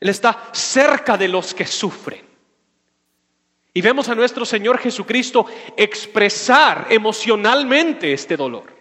Él 0.01 0.09
está 0.09 0.51
cerca 0.53 1.17
de 1.17 1.29
los 1.29 1.55
que 1.55 1.67
sufren. 1.67 2.27
Y 3.73 3.81
vemos 3.81 4.09
a 4.09 4.15
nuestro 4.15 4.45
Señor 4.45 4.79
Jesucristo 4.79 5.47
expresar 5.77 6.89
emocionalmente 6.91 8.13
este 8.13 8.37
dolor. 8.37 8.76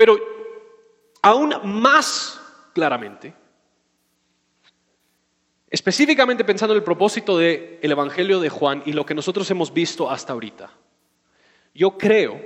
Pero 0.00 0.18
aún 1.20 1.54
más 1.62 2.40
claramente, 2.72 3.34
específicamente 5.68 6.42
pensando 6.42 6.72
en 6.72 6.78
el 6.78 6.82
propósito 6.82 7.36
del 7.36 7.78
Evangelio 7.82 8.40
de 8.40 8.48
Juan 8.48 8.82
y 8.86 8.94
lo 8.94 9.04
que 9.04 9.14
nosotros 9.14 9.50
hemos 9.50 9.74
visto 9.74 10.10
hasta 10.10 10.32
ahorita, 10.32 10.70
yo 11.74 11.98
creo 11.98 12.40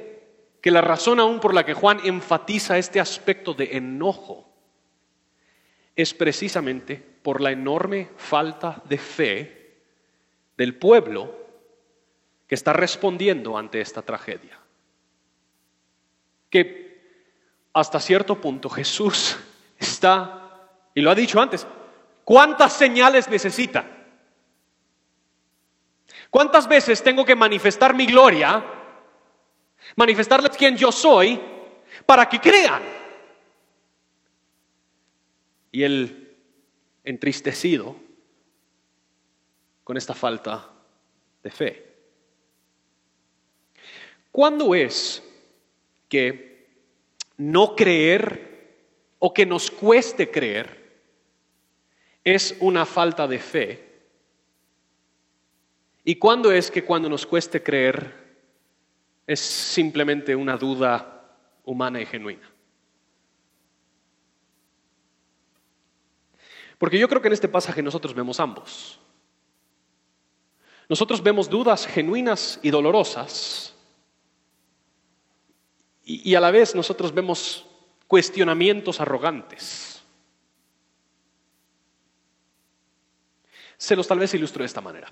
que 0.60 0.72
la 0.72 0.80
razón 0.80 1.20
aún 1.20 1.38
por 1.38 1.54
la 1.54 1.64
que 1.64 1.74
Juan 1.74 2.00
enfatiza 2.02 2.76
este 2.76 2.98
aspecto 2.98 3.54
de 3.54 3.76
enojo 3.76 4.52
es 5.94 6.12
precisamente 6.12 6.96
por 6.96 7.40
la 7.40 7.52
enorme 7.52 8.10
falta 8.16 8.82
de 8.88 8.98
fe 8.98 9.76
del 10.56 10.74
pueblo 10.74 11.32
que 12.48 12.56
está 12.56 12.72
respondiendo 12.72 13.56
ante 13.56 13.80
esta 13.80 14.02
tragedia. 14.02 14.58
Que 16.50 16.83
hasta 17.74 17.98
cierto 17.98 18.40
punto 18.40 18.70
Jesús 18.70 19.36
está, 19.78 20.68
y 20.94 21.00
lo 21.00 21.10
ha 21.10 21.14
dicho 21.14 21.40
antes, 21.40 21.66
¿cuántas 22.24 22.72
señales 22.72 23.28
necesita? 23.28 23.84
¿Cuántas 26.30 26.68
veces 26.68 27.02
tengo 27.02 27.24
que 27.24 27.34
manifestar 27.34 27.94
mi 27.94 28.06
gloria, 28.06 28.64
manifestarles 29.96 30.56
quién 30.56 30.76
yo 30.76 30.92
soy, 30.92 31.40
para 32.06 32.28
que 32.28 32.40
crean? 32.40 32.82
Y 35.72 35.82
el 35.82 36.36
entristecido 37.02 37.96
con 39.82 39.96
esta 39.96 40.14
falta 40.14 40.70
de 41.42 41.50
fe. 41.50 41.94
¿Cuándo 44.30 44.74
es 44.74 45.22
que 46.08 46.53
no 47.36 47.74
creer 47.74 48.54
o 49.18 49.32
que 49.32 49.46
nos 49.46 49.70
cueste 49.70 50.30
creer 50.30 50.84
es 52.22 52.56
una 52.60 52.86
falta 52.86 53.26
de 53.26 53.38
fe? 53.38 53.94
¿Y 56.04 56.16
cuándo 56.16 56.52
es 56.52 56.70
que 56.70 56.84
cuando 56.84 57.08
nos 57.08 57.26
cueste 57.26 57.62
creer 57.62 58.22
es 59.26 59.40
simplemente 59.40 60.36
una 60.36 60.56
duda 60.56 61.36
humana 61.64 62.00
y 62.00 62.06
genuina? 62.06 62.50
Porque 66.78 66.98
yo 66.98 67.08
creo 67.08 67.22
que 67.22 67.28
en 67.28 67.34
este 67.34 67.48
pasaje 67.48 67.82
nosotros 67.82 68.14
vemos 68.14 68.38
ambos. 68.40 69.00
Nosotros 70.88 71.22
vemos 71.22 71.48
dudas 71.48 71.86
genuinas 71.86 72.58
y 72.62 72.70
dolorosas 72.70 73.73
Y, 76.04 76.34
a 76.34 76.40
la 76.40 76.50
vez 76.50 76.74
nosotros 76.74 77.14
vemos 77.14 77.64
cuestionamientos 78.06 79.00
arrogantes. 79.00 80.02
Se 83.78 83.96
los 83.96 84.06
tal 84.06 84.18
vez 84.18 84.34
ilustro 84.34 84.62
de 84.62 84.66
esta 84.66 84.82
manera. 84.82 85.10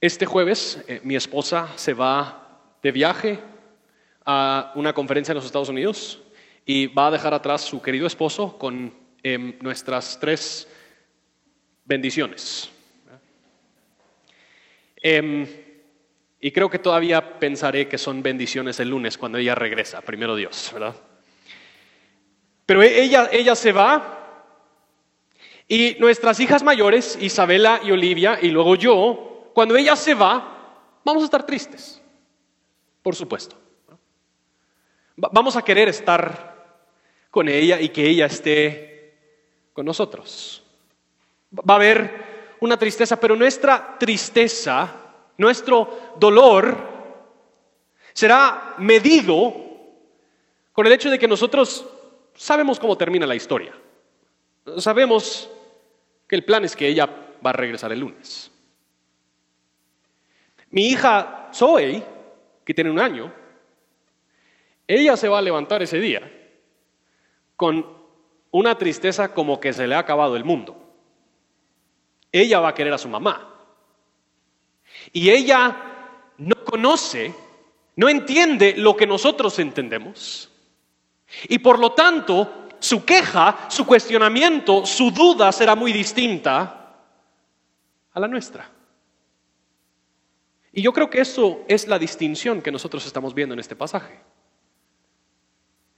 Este 0.00 0.26
jueves 0.26 0.82
eh, 0.88 1.00
mi 1.04 1.16
esposa 1.16 1.68
se 1.76 1.92
va 1.92 2.62
de 2.82 2.92
viaje 2.92 3.38
a 4.24 4.72
una 4.74 4.92
conferencia 4.92 5.32
en 5.32 5.36
los 5.36 5.44
Estados 5.44 5.68
Unidos 5.68 6.20
y 6.64 6.86
va 6.86 7.08
a 7.08 7.10
dejar 7.10 7.34
atrás 7.34 7.62
su 7.62 7.82
querido 7.82 8.06
esposo 8.06 8.58
con 8.58 8.94
em, 9.22 9.58
nuestras 9.60 10.18
tres 10.20 10.68
bendiciones. 11.84 12.70
Em, 14.96 15.46
y 16.40 16.52
creo 16.52 16.70
que 16.70 16.78
todavía 16.78 17.38
pensaré 17.38 17.88
que 17.88 17.98
son 17.98 18.22
bendiciones 18.22 18.78
el 18.80 18.90
lunes 18.90 19.18
cuando 19.18 19.38
ella 19.38 19.54
regresa, 19.54 20.00
primero 20.00 20.36
Dios, 20.36 20.70
¿verdad? 20.72 20.94
Pero 22.66 22.82
ella, 22.82 23.28
ella 23.32 23.54
se 23.54 23.72
va 23.72 24.18
y 25.68 25.96
nuestras 25.98 26.40
hijas 26.40 26.62
mayores, 26.62 27.18
Isabela 27.20 27.80
y 27.84 27.90
Olivia, 27.90 28.38
y 28.40 28.48
luego 28.48 28.74
yo, 28.74 29.50
cuando 29.52 29.76
ella 29.76 29.96
se 29.96 30.14
va, 30.14 31.00
vamos 31.04 31.22
a 31.22 31.26
estar 31.26 31.44
tristes, 31.44 32.00
por 33.02 33.14
supuesto. 33.14 33.56
Vamos 35.16 35.56
a 35.56 35.62
querer 35.62 35.88
estar 35.88 36.78
con 37.30 37.48
ella 37.48 37.80
y 37.80 37.90
que 37.90 38.08
ella 38.08 38.26
esté 38.26 39.14
con 39.74 39.84
nosotros. 39.84 40.62
Va 41.52 41.74
a 41.74 41.76
haber 41.76 42.56
una 42.60 42.78
tristeza, 42.78 43.20
pero 43.20 43.36
nuestra 43.36 43.98
tristeza, 43.98 45.07
nuestro 45.38 46.14
dolor, 46.18 46.76
será 48.12 48.74
medido 48.78 49.54
con 50.72 50.86
el 50.86 50.92
hecho 50.92 51.10
de 51.10 51.18
que 51.18 51.26
nosotros 51.26 51.86
sabemos 52.34 52.78
cómo 52.78 52.98
termina 52.98 53.26
la 53.26 53.34
historia. 53.34 53.72
Sabemos 54.76 55.50
que 56.26 56.36
el 56.36 56.44
plan 56.44 56.64
es 56.64 56.76
que 56.76 56.86
ella 56.86 57.06
va 57.44 57.50
a 57.50 57.54
regresar 57.54 57.90
el 57.92 58.00
lunes. 58.00 58.50
Mi 60.70 60.88
hija 60.88 61.48
Zoe, 61.54 62.02
que 62.64 62.74
tiene 62.74 62.90
un 62.90 63.00
año, 63.00 63.32
ella 64.86 65.16
se 65.16 65.28
va 65.28 65.38
a 65.38 65.42
levantar 65.42 65.82
ese 65.82 65.98
día 65.98 66.30
con 67.56 67.86
una 68.50 68.76
tristeza 68.76 69.32
como 69.32 69.60
que 69.60 69.72
se 69.72 69.86
le 69.86 69.94
ha 69.94 70.00
acabado 70.00 70.36
el 70.36 70.44
mundo. 70.44 70.76
Ella 72.30 72.60
va 72.60 72.68
a 72.68 72.74
querer 72.74 72.92
a 72.92 72.98
su 72.98 73.08
mamá. 73.08 73.57
Y 75.12 75.30
ella 75.30 75.76
no 76.38 76.64
conoce, 76.64 77.34
no 77.96 78.08
entiende 78.08 78.74
lo 78.76 78.96
que 78.96 79.06
nosotros 79.06 79.58
entendemos. 79.58 80.50
Y 81.48 81.58
por 81.58 81.78
lo 81.78 81.92
tanto, 81.92 82.68
su 82.78 83.04
queja, 83.04 83.66
su 83.68 83.84
cuestionamiento, 83.84 84.86
su 84.86 85.10
duda 85.10 85.50
será 85.52 85.74
muy 85.74 85.92
distinta 85.92 86.96
a 88.12 88.20
la 88.20 88.28
nuestra. 88.28 88.70
Y 90.72 90.82
yo 90.82 90.92
creo 90.92 91.10
que 91.10 91.20
eso 91.20 91.64
es 91.66 91.88
la 91.88 91.98
distinción 91.98 92.62
que 92.62 92.70
nosotros 92.70 93.04
estamos 93.06 93.34
viendo 93.34 93.52
en 93.54 93.60
este 93.60 93.74
pasaje. 93.74 94.20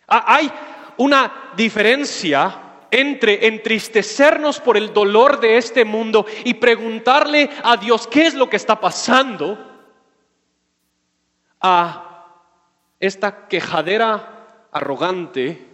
Ah, 0.08 0.24
hay 0.26 0.50
una 0.96 1.52
diferencia 1.56 2.69
entre 2.90 3.46
entristecernos 3.46 4.60
por 4.60 4.76
el 4.76 4.92
dolor 4.92 5.40
de 5.40 5.56
este 5.56 5.84
mundo 5.84 6.26
y 6.44 6.54
preguntarle 6.54 7.50
a 7.62 7.76
Dios 7.76 8.06
qué 8.06 8.26
es 8.26 8.34
lo 8.34 8.48
que 8.48 8.56
está 8.56 8.80
pasando, 8.80 9.66
a 11.60 12.06
esta 12.98 13.46
quejadera 13.48 14.68
arrogante 14.72 15.70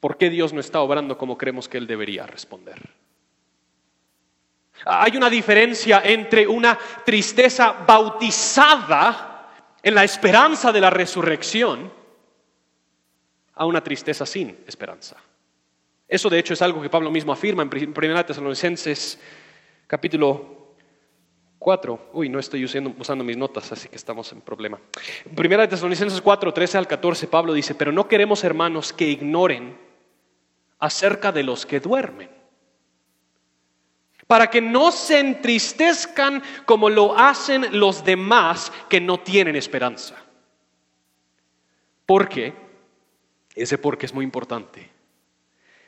¿Por 0.00 0.16
qué 0.16 0.30
Dios 0.30 0.52
no 0.52 0.60
está 0.60 0.80
obrando 0.80 1.18
como 1.18 1.36
creemos 1.36 1.68
que 1.68 1.78
Él 1.78 1.86
debería 1.86 2.26
responder? 2.26 2.78
Hay 4.84 5.16
una 5.16 5.28
diferencia 5.28 6.02
entre 6.04 6.46
una 6.46 6.78
tristeza 7.04 7.72
bautizada 7.84 9.48
en 9.82 9.94
la 9.94 10.04
esperanza 10.04 10.70
de 10.70 10.80
la 10.80 10.90
resurrección 10.90 11.92
a 13.58 13.66
una 13.66 13.82
tristeza 13.82 14.24
sin 14.24 14.56
esperanza. 14.66 15.16
Eso 16.06 16.30
de 16.30 16.38
hecho 16.38 16.54
es 16.54 16.62
algo 16.62 16.80
que 16.80 16.88
Pablo 16.88 17.10
mismo 17.10 17.32
afirma 17.32 17.62
en 17.62 17.68
1 17.68 18.24
Tesalonicenses 18.24 19.18
capítulo 19.86 20.74
4. 21.58 22.10
Uy, 22.12 22.28
no 22.28 22.38
estoy 22.38 22.64
usando, 22.64 23.24
mis 23.24 23.36
notas, 23.36 23.70
así 23.72 23.88
que 23.88 23.96
estamos 23.96 24.32
en 24.32 24.40
problema. 24.40 24.78
En 25.26 25.52
1 25.52 25.68
Tesalonicenses 25.68 26.20
4, 26.20 26.54
13 26.54 26.78
al 26.78 26.86
14, 26.86 27.26
Pablo 27.26 27.52
dice, 27.52 27.74
pero 27.74 27.92
no 27.92 28.08
queremos 28.08 28.44
hermanos 28.44 28.92
que 28.92 29.08
ignoren 29.08 29.76
acerca 30.78 31.32
de 31.32 31.42
los 31.42 31.66
que 31.66 31.80
duermen, 31.80 32.30
para 34.28 34.48
que 34.48 34.60
no 34.60 34.92
se 34.92 35.18
entristezcan 35.18 36.42
como 36.64 36.88
lo 36.88 37.18
hacen 37.18 37.66
los 37.72 38.04
demás 38.04 38.72
que 38.88 39.00
no 39.00 39.18
tienen 39.18 39.56
esperanza. 39.56 40.14
¿Por 42.06 42.28
qué? 42.28 42.67
Ese 43.58 43.76
porque 43.76 44.06
es 44.06 44.14
muy 44.14 44.24
importante. 44.24 44.88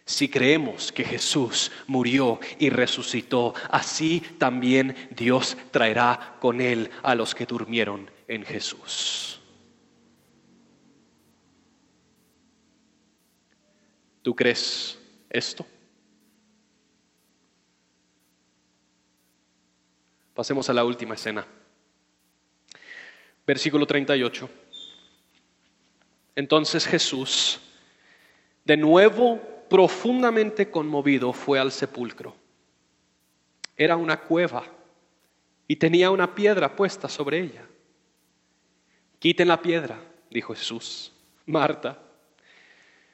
Si 0.04 0.28
creemos 0.28 0.90
que 0.90 1.04
Jesús 1.04 1.70
murió 1.86 2.40
y 2.58 2.68
resucitó, 2.68 3.54
así 3.70 4.20
también 4.38 4.96
Dios 5.12 5.56
traerá 5.70 6.36
con 6.40 6.60
él 6.60 6.90
a 7.02 7.14
los 7.14 7.32
que 7.32 7.46
durmieron 7.46 8.10
en 8.26 8.44
Jesús. 8.44 9.40
¿Tú 14.22 14.34
crees 14.34 14.98
esto? 15.30 15.64
Pasemos 20.34 20.68
a 20.68 20.72
la 20.72 20.84
última 20.84 21.14
escena. 21.14 21.46
Versículo 23.46 23.86
38. 23.86 24.50
Entonces 26.40 26.86
Jesús, 26.86 27.60
de 28.64 28.78
nuevo 28.78 29.38
profundamente 29.68 30.70
conmovido, 30.70 31.34
fue 31.34 31.58
al 31.58 31.70
sepulcro. 31.70 32.34
Era 33.76 33.94
una 33.96 34.22
cueva 34.22 34.64
y 35.68 35.76
tenía 35.76 36.10
una 36.10 36.34
piedra 36.34 36.74
puesta 36.74 37.10
sobre 37.10 37.40
ella. 37.40 37.66
Quiten 39.18 39.48
la 39.48 39.60
piedra, 39.60 40.02
dijo 40.30 40.54
Jesús. 40.54 41.12
Marta, 41.44 41.98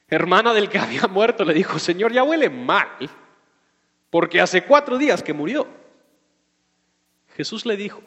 hermana 0.06 0.54
del 0.54 0.68
que 0.68 0.78
había 0.86 1.08
muerto, 1.08 1.44
le 1.44 1.52
dijo, 1.52 1.80
Señor, 1.80 2.12
ya 2.12 2.22
huele 2.22 2.48
mal, 2.48 3.10
porque 4.08 4.40
hace 4.40 4.62
cuatro 4.62 4.98
días 4.98 5.20
que 5.20 5.32
murió. 5.32 5.66
Jesús 7.34 7.66
le 7.66 7.76
dijo, 7.76 8.00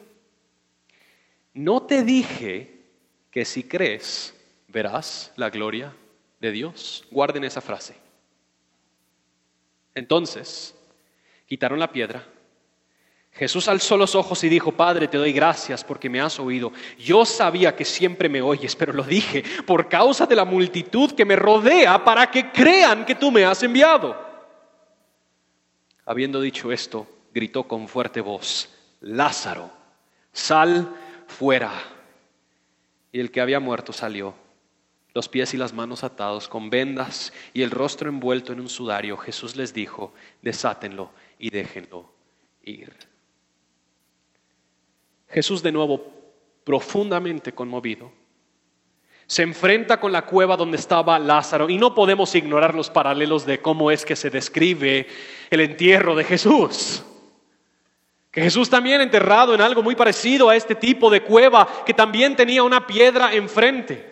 no 1.52 1.82
te 1.82 2.04
dije 2.04 2.86
que 3.30 3.44
si 3.44 3.64
crees 3.64 4.39
verás 4.72 5.32
la 5.36 5.50
gloria 5.50 5.94
de 6.40 6.52
Dios. 6.52 7.06
Guarden 7.10 7.44
esa 7.44 7.60
frase. 7.60 7.96
Entonces, 9.94 10.74
quitaron 11.46 11.78
la 11.78 11.92
piedra 11.92 12.24
Jesús 13.32 13.68
alzó 13.68 13.96
los 13.96 14.14
ojos 14.14 14.42
y 14.44 14.48
dijo, 14.48 14.72
Padre, 14.72 15.08
te 15.08 15.16
doy 15.16 15.32
gracias 15.32 15.84
porque 15.84 16.10
me 16.10 16.20
has 16.20 16.38
oído. 16.40 16.72
Yo 16.98 17.24
sabía 17.24 17.76
que 17.76 17.84
siempre 17.84 18.28
me 18.28 18.42
oyes, 18.42 18.74
pero 18.74 18.92
lo 18.92 19.04
dije 19.04 19.44
por 19.66 19.88
causa 19.88 20.26
de 20.26 20.36
la 20.36 20.44
multitud 20.44 21.12
que 21.12 21.24
me 21.24 21.36
rodea 21.36 22.04
para 22.04 22.30
que 22.30 22.50
crean 22.50 23.06
que 23.06 23.14
tú 23.14 23.30
me 23.30 23.44
has 23.44 23.62
enviado. 23.62 24.28
Habiendo 26.04 26.40
dicho 26.40 26.72
esto, 26.72 27.06
gritó 27.32 27.64
con 27.64 27.86
fuerte 27.86 28.20
voz, 28.20 28.68
Lázaro, 29.00 29.70
sal 30.32 30.92
fuera. 31.28 31.72
Y 33.12 33.20
el 33.20 33.30
que 33.30 33.40
había 33.40 33.60
muerto 33.60 33.92
salió, 33.92 34.34
los 35.14 35.28
pies 35.28 35.54
y 35.54 35.56
las 35.56 35.72
manos 35.72 36.04
atados 36.04 36.48
con 36.48 36.70
vendas 36.70 37.32
y 37.52 37.62
el 37.62 37.70
rostro 37.70 38.08
envuelto 38.08 38.52
en 38.52 38.60
un 38.60 38.68
sudario. 38.68 39.16
Jesús 39.16 39.56
les 39.56 39.74
dijo, 39.74 40.12
desátenlo 40.42 41.10
y 41.38 41.50
déjenlo 41.50 42.10
ir. 42.62 42.92
Jesús 45.28 45.62
de 45.62 45.72
nuevo, 45.72 46.04
profundamente 46.64 47.52
conmovido, 47.52 48.12
se 49.26 49.42
enfrenta 49.42 50.00
con 50.00 50.10
la 50.10 50.26
cueva 50.26 50.56
donde 50.56 50.76
estaba 50.76 51.16
Lázaro 51.18 51.70
y 51.70 51.78
no 51.78 51.94
podemos 51.94 52.34
ignorar 52.34 52.74
los 52.74 52.90
paralelos 52.90 53.46
de 53.46 53.60
cómo 53.60 53.92
es 53.92 54.04
que 54.04 54.16
se 54.16 54.28
describe 54.28 55.06
el 55.50 55.60
entierro 55.60 56.16
de 56.16 56.24
Jesús. 56.24 57.04
Que 58.32 58.42
Jesús 58.42 58.68
también 58.68 59.00
enterrado 59.00 59.54
en 59.54 59.60
algo 59.60 59.84
muy 59.84 59.94
parecido 59.94 60.48
a 60.48 60.56
este 60.56 60.74
tipo 60.74 61.10
de 61.10 61.22
cueva 61.22 61.84
que 61.86 61.94
también 61.94 62.34
tenía 62.34 62.64
una 62.64 62.88
piedra 62.88 63.32
enfrente. 63.32 64.09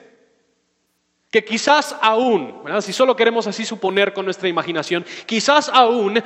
Que 1.31 1.45
quizás 1.45 1.95
aún, 2.01 2.63
si 2.81 2.93
solo 2.93 3.15
queremos 3.15 3.47
así 3.47 3.65
suponer 3.65 4.15
con 4.15 4.25
nuestra 4.25 4.49
imaginación, 4.49 5.05
quizás 5.27 5.69
aún 5.69 6.23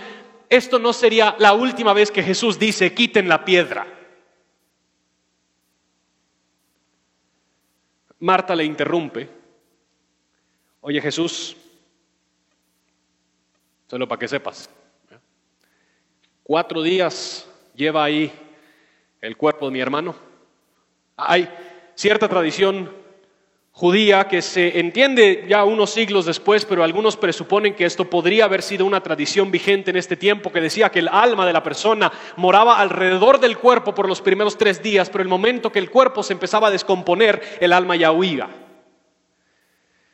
esto 0.49 0.79
no 0.79 0.93
sería 0.93 1.35
la 1.39 1.55
última 1.55 1.93
vez 1.93 2.11
que 2.11 2.23
Jesús 2.23 2.59
dice, 2.59 2.95
quiten 2.95 3.29
la 3.29 3.45
piedra. 3.45 3.87
Marta 8.21 8.55
le 8.55 8.65
interrumpe. 8.65 9.29
Oye 10.83 11.01
Jesús, 11.01 11.57
solo 13.89 14.07
para 14.07 14.19
que 14.21 14.29
sepas, 14.29 14.71
cuatro 16.45 16.83
días 16.83 17.49
lleva 17.75 18.05
ahí 18.05 18.33
el 19.21 19.37
cuerpo 19.37 19.67
de 19.67 19.73
mi 19.73 19.81
hermano. 19.81 20.15
Hay 21.17 21.49
cierta 21.95 22.29
tradición 22.29 23.02
judía 23.73 24.29
que 24.29 24.43
se 24.43 24.79
entiende 24.79 25.47
ya 25.49 25.65
unos 25.65 25.91
siglos 25.91 26.27
después, 26.27 26.65
pero 26.65 26.85
algunos 26.85 27.17
presuponen 27.17 27.75
que 27.75 27.87
esto 27.87 28.09
podría 28.09 28.45
haber 28.45 28.63
sido 28.63 28.85
una 28.85 29.03
tradición 29.03 29.51
vigente 29.51 29.91
en 29.91 29.97
este 29.97 30.17
tiempo, 30.17 30.53
que 30.53 30.61
decía 30.61 30.91
que 30.91 31.01
el 31.01 31.09
alma 31.09 31.47
de 31.47 31.55
la 31.55 31.63
persona 31.63 32.13
moraba 32.37 32.79
alrededor 32.79 33.41
del 33.41 33.59
cuerpo 33.59 33.95
por 33.95 34.09
los 34.09 34.21
primeros 34.21 34.59
tres 34.59 34.83
días, 34.83 35.09
pero 35.11 35.23
el 35.23 35.29
momento 35.29 35.73
que 35.73 35.79
el 35.79 35.91
cuerpo 35.91 36.23
se 36.23 36.35
empezaba 36.35 36.69
a 36.69 36.71
descomponer, 36.71 37.59
el 37.61 37.73
alma 37.73 37.97
ya 37.97 38.13
huía. 38.13 38.49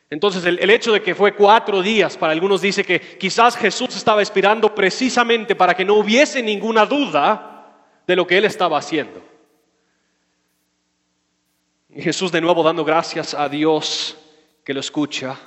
Entonces 0.09 0.43
el, 0.45 0.69
hecho 0.71 0.91
de 0.91 1.03
que 1.03 1.13
fue 1.13 1.35
cuatro 1.35 1.83
días, 1.83 2.17
para 2.17 2.33
algunos 2.33 2.61
dice 2.61 2.83
que 2.83 2.99
quizás 2.99 3.55
Jesús 3.55 3.95
estaba 3.95 4.23
esperando 4.23 4.73
precisamente 4.73 5.55
para 5.55 5.75
que 5.75 5.85
no 5.85 5.95
hubiese 5.95 6.41
ninguna 6.41 6.85
duda 6.87 7.75
de 8.07 8.15
lo 8.15 8.25
que 8.25 8.39
él 8.39 8.45
estaba 8.45 8.79
haciendo. 8.79 9.28
Y 11.99 12.01
Jesús 12.01 12.31
de 12.31 12.39
nuevo 12.39 12.63
dando 12.63 12.85
gracias 12.85 13.33
a 13.33 13.49
Dios 13.49 14.15
que 14.63 14.73
lo 14.73 14.79
escucha 14.79 15.37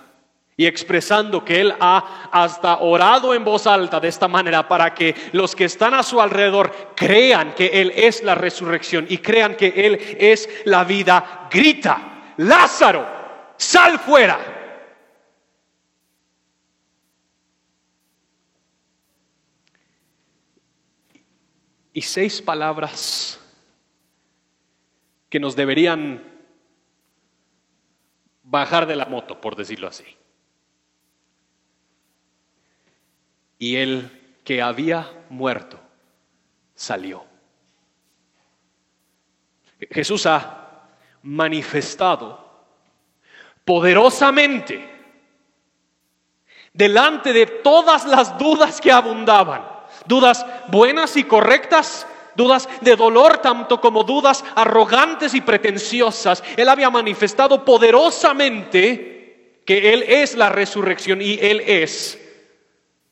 y 0.55 0.67
expresando 0.67 1.43
que 1.43 1.63
Él 1.63 1.75
ha 1.81 2.29
hasta 2.31 2.81
orado 2.81 3.33
en 3.33 3.43
voz 3.43 3.67
alta 3.67 3.99
de 3.99 4.09
esta 4.09 4.29
manera 4.29 4.69
para 4.69 4.93
que 4.93 5.15
los 5.33 5.57
que 5.57 5.65
están 5.65 5.95
a 5.95 6.03
su 6.03 6.21
alrededor 6.21 6.93
crean 6.95 7.55
que 7.55 7.69
Él 7.69 7.91
es 7.97 8.23
la 8.23 8.35
resurrección 8.35 9.07
y 9.09 9.17
crean 9.17 9.55
que 9.57 9.69
Él 9.69 9.99
es 10.19 10.47
la 10.67 10.85
vida. 10.85 11.49
Grita, 11.51 12.35
Lázaro, 12.37 13.07
sal 13.57 13.99
fuera. 13.99 14.39
Y 21.95 22.03
seis 22.03 22.43
palabras 22.43 23.41
que 25.31 25.41
nos 25.41 25.57
deberían 25.57 26.31
bajar 28.53 28.85
de 28.87 28.97
la 28.97 29.07
moto, 29.07 29.41
por 29.41 29.57
decirlo 29.57 29.89
así. 29.89 30.05
Y 33.59 33.77
el 33.77 34.37
que 34.45 34.61
había 34.61 35.11
muerto 35.31 35.81
salió. 36.75 37.25
Jesús 39.91 40.27
ha 40.27 40.83
manifestado 41.23 42.67
poderosamente 43.65 44.87
delante 46.75 47.33
de 47.33 47.47
todas 47.47 48.05
las 48.05 48.37
dudas 48.37 48.83
que 48.83 48.93
abundaban, 48.93 49.67
dudas 50.05 50.45
buenas 50.69 51.17
y 51.17 51.25
correctas, 51.25 52.07
dudas 52.37 52.69
de 52.81 52.97
dolor 52.97 53.39
tanto 53.39 53.81
como 53.81 54.05
dudas 54.05 54.45
arrogantes 54.55 55.35
y 55.35 55.41
pretenciosas. 55.41 56.43
Él 56.57 56.69
había 56.69 56.91
manifestado 56.91 57.65
poderosamente 57.65 59.63
que 59.65 59.93
Él 59.93 60.03
es 60.03 60.37
la 60.37 60.49
resurrección 60.49 61.23
y 61.23 61.39
Él 61.41 61.61
es 61.61 62.19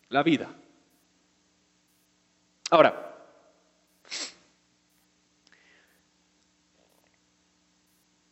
la 0.09 0.23
vida. 0.23 0.49
Ahora, 2.71 3.11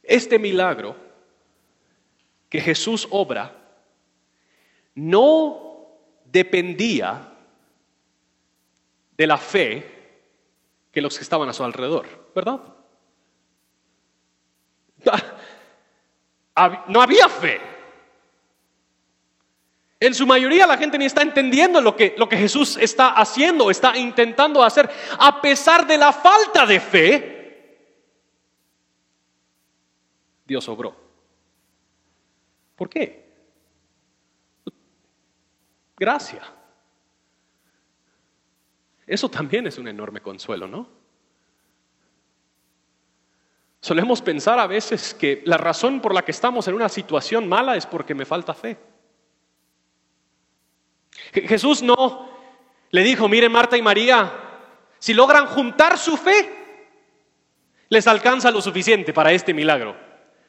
este 0.03 0.39
milagro 0.39 0.97
que 2.49 2.61
Jesús 2.61 3.07
obra 3.11 3.55
no 4.95 5.87
dependía 6.25 7.33
de 9.17 9.27
la 9.27 9.37
fe 9.37 9.98
que 10.91 11.01
los 11.01 11.17
que 11.17 11.23
estaban 11.23 11.49
a 11.49 11.53
su 11.53 11.65
alrededor, 11.65 12.33
¿verdad? 12.35 12.61
No 16.89 17.01
había 17.01 17.29
fe. 17.29 17.61
En 20.01 20.15
su 20.15 20.27
mayoría 20.27 20.67
la 20.67 20.77
gente 20.77 20.99
ni 20.99 21.07
está 21.07 21.23
entendiendo 21.23 21.81
lo 21.81 21.97
que, 21.97 22.15
lo 22.17 22.29
que 22.29 22.37
Jesús 22.37 22.77
está 22.77 23.11
haciendo, 23.11 23.71
está 23.71 23.97
intentando 23.97 24.63
hacer, 24.63 24.89
a 25.19 25.41
pesar 25.41 25.87
de 25.87 25.99
la 25.99 26.13
falta 26.13 26.67
de 26.67 26.81
fe. 26.81 27.39
Dios 30.47 30.69
obró. 30.69 30.97
¿Por 32.77 32.89
qué? 32.89 33.29
Gracia. 35.97 36.58
Eso 39.09 39.31
también 39.31 39.67
es 39.67 39.79
un 39.79 39.89
enorme 39.89 40.21
consuelo, 40.21 40.69
¿no? 40.69 40.87
Solemos 43.81 44.21
pensar 44.21 44.59
a 44.59 44.67
veces 44.67 45.15
que 45.15 45.43
la 45.47 45.57
razón 45.57 46.01
por 46.01 46.13
la 46.13 46.23
que 46.23 46.33
estamos 46.33 46.69
en 46.69 46.75
una 46.75 46.91
situación 46.91 47.49
mala 47.49 47.77
es 47.77 47.87
porque 47.87 48.15
me 48.15 48.27
falta 48.27 48.53
fe. 48.53 48.77
Jesús 51.33 51.83
no 51.83 52.29
le 52.91 53.03
dijo, 53.03 53.29
miren 53.29 53.51
Marta 53.51 53.79
y 53.79 53.83
María, 53.83 54.31
si 54.99 55.15
logran 55.15 55.47
juntar 55.47 55.97
su 55.97 56.17
fe, 56.17 56.55
les 57.89 58.07
alcanza 58.07 58.51
lo 58.51 58.61
suficiente 58.61 59.15
para 59.15 59.33
este 59.33 59.55
milagro. 59.55 59.97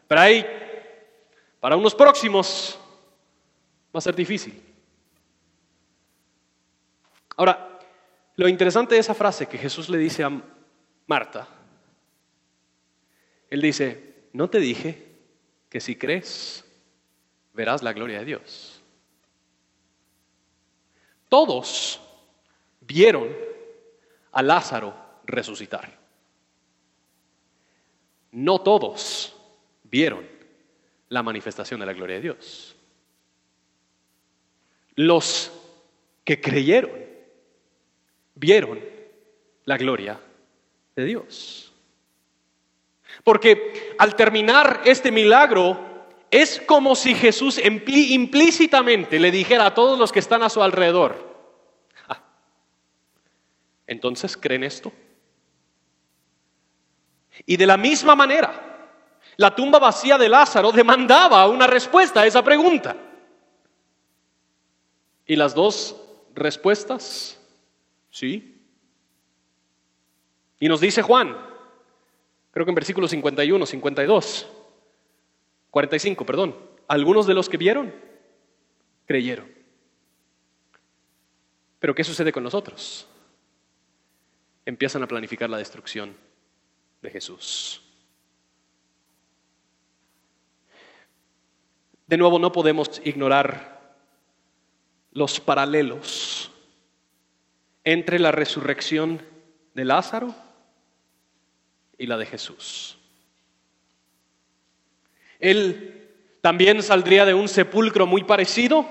Pero 0.05 0.19
ahí, 0.19 0.45
para 1.61 1.77
unos 1.77 1.95
próximos, 1.95 2.77
va 3.95 3.99
a 3.99 4.01
ser 4.01 4.15
difícil. 4.15 4.61
Ahora, 7.37 7.78
lo 8.39 8.47
interesante 8.47 8.95
de 8.95 9.01
esa 9.01 9.13
frase 9.13 9.47
que 9.47 9.57
Jesús 9.57 9.89
le 9.89 9.97
dice 9.97 10.23
a 10.23 10.41
Marta, 11.07 11.45
él 13.49 13.61
dice, 13.61 14.29
no 14.31 14.49
te 14.49 14.59
dije 14.59 15.09
que 15.67 15.81
si 15.81 15.97
crees 15.97 16.63
verás 17.53 17.83
la 17.83 17.91
gloria 17.91 18.19
de 18.19 18.25
Dios. 18.25 18.81
Todos 21.27 21.99
vieron 22.79 23.27
a 24.31 24.41
Lázaro 24.41 24.95
resucitar. 25.25 25.99
No 28.31 28.61
todos 28.61 29.35
vieron 29.83 30.25
la 31.09 31.23
manifestación 31.23 31.81
de 31.81 31.87
la 31.87 31.93
gloria 31.93 32.15
de 32.15 32.21
Dios. 32.21 32.77
Los 34.95 35.51
que 36.23 36.39
creyeron 36.39 37.08
vieron 38.39 38.79
la 39.65 39.77
gloria 39.77 40.19
de 40.95 41.05
Dios. 41.05 41.73
Porque 43.23 43.95
al 43.99 44.15
terminar 44.15 44.81
este 44.85 45.11
milagro, 45.11 45.87
es 46.31 46.61
como 46.65 46.95
si 46.95 47.15
Jesús 47.15 47.59
implícitamente 47.59 49.19
le 49.19 49.31
dijera 49.31 49.65
a 49.65 49.73
todos 49.73 49.99
los 49.99 50.11
que 50.11 50.19
están 50.19 50.43
a 50.43 50.49
su 50.49 50.61
alrededor, 50.61 51.27
ah, 52.07 52.21
entonces 53.87 54.37
creen 54.37 54.63
esto. 54.63 54.91
Y 57.45 57.57
de 57.57 57.65
la 57.65 57.77
misma 57.77 58.15
manera, 58.15 58.87
la 59.37 59.55
tumba 59.55 59.79
vacía 59.79 60.17
de 60.17 60.29
Lázaro 60.29 60.71
demandaba 60.71 61.47
una 61.47 61.67
respuesta 61.67 62.21
a 62.21 62.25
esa 62.27 62.43
pregunta. 62.43 62.95
Y 65.25 65.35
las 65.35 65.53
dos 65.55 65.95
respuestas 66.35 67.38
¿Sí? 68.11 68.55
Y 70.59 70.67
nos 70.67 70.81
dice 70.81 71.01
Juan, 71.01 71.37
creo 72.51 72.65
que 72.65 72.71
en 72.71 72.75
versículos 72.75 73.11
51, 73.11 73.65
52, 73.65 74.47
45, 75.71 76.25
perdón, 76.25 76.55
algunos 76.87 77.27
de 77.27 77.33
los 77.33 77.47
que 77.47 77.57
vieron, 77.57 77.93
creyeron. 79.05 79.51
Pero 81.79 81.95
¿qué 81.95 82.03
sucede 82.03 82.31
con 82.31 82.43
nosotros? 82.43 83.07
Empiezan 84.65 85.01
a 85.03 85.07
planificar 85.07 85.49
la 85.49 85.57
destrucción 85.57 86.15
de 87.01 87.09
Jesús. 87.09 87.81
De 92.05 92.17
nuevo, 92.17 92.39
no 92.39 92.51
podemos 92.51 93.01
ignorar 93.05 93.95
los 95.11 95.39
paralelos 95.39 96.51
entre 97.91 98.19
la 98.19 98.31
resurrección 98.31 99.19
de 99.73 99.83
Lázaro 99.83 100.35
y 101.97 102.05
la 102.05 102.17
de 102.17 102.27
Jesús. 102.27 102.97
Él 105.39 106.07
también 106.41 106.83
saldría 106.83 107.25
de 107.25 107.33
un 107.33 107.47
sepulcro 107.47 108.05
muy 108.05 108.23
parecido, 108.23 108.87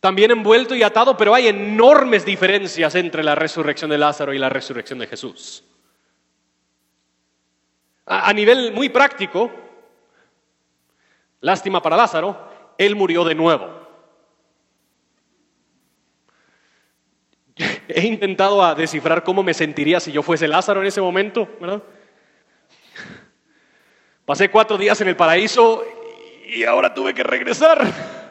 también 0.00 0.32
envuelto 0.32 0.74
y 0.74 0.82
atado, 0.82 1.16
pero 1.16 1.34
hay 1.34 1.46
enormes 1.46 2.24
diferencias 2.24 2.96
entre 2.96 3.22
la 3.22 3.36
resurrección 3.36 3.90
de 3.90 3.98
Lázaro 3.98 4.34
y 4.34 4.38
la 4.38 4.48
resurrección 4.48 4.98
de 4.98 5.06
Jesús. 5.06 5.62
A, 8.06 8.32
nivel 8.32 8.72
muy 8.72 8.88
práctico, 8.88 9.52
Lástima 11.40 11.82
para 11.82 11.96
Lázaro, 11.96 12.36
él 12.78 12.94
murió 12.94 13.24
de 13.24 13.34
nuevo. 13.34 13.81
He 17.96 18.06
intentado 18.06 18.62
a 18.62 18.74
descifrar 18.74 19.22
cómo 19.22 19.42
me 19.42 19.54
sentiría 19.54 20.00
si 20.00 20.12
yo 20.12 20.22
fuese 20.22 20.48
Lázaro 20.48 20.80
en 20.80 20.86
ese 20.86 21.00
momento, 21.00 21.48
¿verdad? 21.60 21.82
Pasé 24.24 24.50
cuatro 24.50 24.78
días 24.78 25.00
en 25.00 25.08
el 25.08 25.16
paraíso 25.16 25.84
y 26.46 26.64
ahora 26.64 26.92
tuve 26.92 27.14
que 27.14 27.22
regresar. 27.22 27.86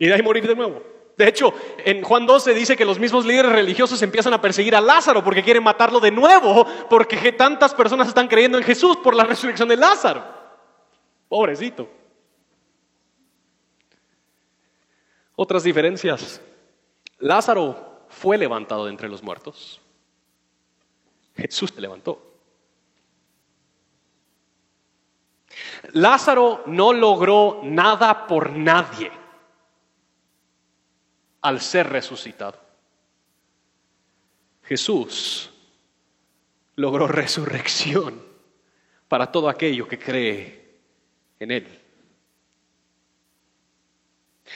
Y 0.00 0.06
de 0.06 0.14
ahí 0.14 0.22
morir 0.22 0.46
de 0.46 0.54
nuevo. 0.54 0.80
De 1.16 1.26
hecho, 1.26 1.52
en 1.84 2.04
Juan 2.04 2.24
12 2.24 2.54
dice 2.54 2.76
que 2.76 2.84
los 2.84 3.00
mismos 3.00 3.26
líderes 3.26 3.50
religiosos 3.50 4.00
empiezan 4.00 4.32
a 4.32 4.40
perseguir 4.40 4.76
a 4.76 4.80
Lázaro 4.80 5.24
porque 5.24 5.42
quieren 5.42 5.64
matarlo 5.64 5.98
de 5.98 6.12
nuevo, 6.12 6.64
porque 6.88 7.32
tantas 7.32 7.74
personas 7.74 8.06
están 8.06 8.28
creyendo 8.28 8.58
en 8.58 8.62
Jesús 8.62 8.96
por 8.98 9.16
la 9.16 9.24
resurrección 9.24 9.68
de 9.68 9.76
Lázaro. 9.76 10.22
Pobrecito. 11.28 11.97
Otras 15.40 15.62
diferencias. 15.62 16.40
Lázaro 17.20 18.06
fue 18.08 18.36
levantado 18.36 18.86
de 18.86 18.90
entre 18.90 19.08
los 19.08 19.22
muertos. 19.22 19.80
Jesús 21.36 21.72
te 21.72 21.80
levantó. 21.80 22.20
Lázaro 25.92 26.64
no 26.66 26.92
logró 26.92 27.60
nada 27.62 28.26
por 28.26 28.50
nadie 28.50 29.12
al 31.42 31.60
ser 31.60 31.88
resucitado. 31.88 32.58
Jesús 34.64 35.52
logró 36.74 37.06
resurrección 37.06 38.20
para 39.06 39.30
todo 39.30 39.48
aquello 39.48 39.86
que 39.86 40.00
cree 40.00 40.80
en 41.38 41.52
Él. 41.52 41.87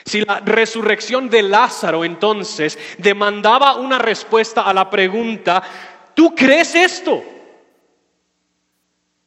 Si 0.05 0.21
la 0.21 0.39
resurrección 0.39 1.29
de 1.29 1.43
Lázaro 1.43 2.03
entonces 2.03 2.77
demandaba 2.97 3.75
una 3.75 3.99
respuesta 3.99 4.63
a 4.63 4.73
la 4.73 4.89
pregunta, 4.89 5.63
¿tú 6.13 6.33
crees 6.35 6.75
esto? 6.75 7.23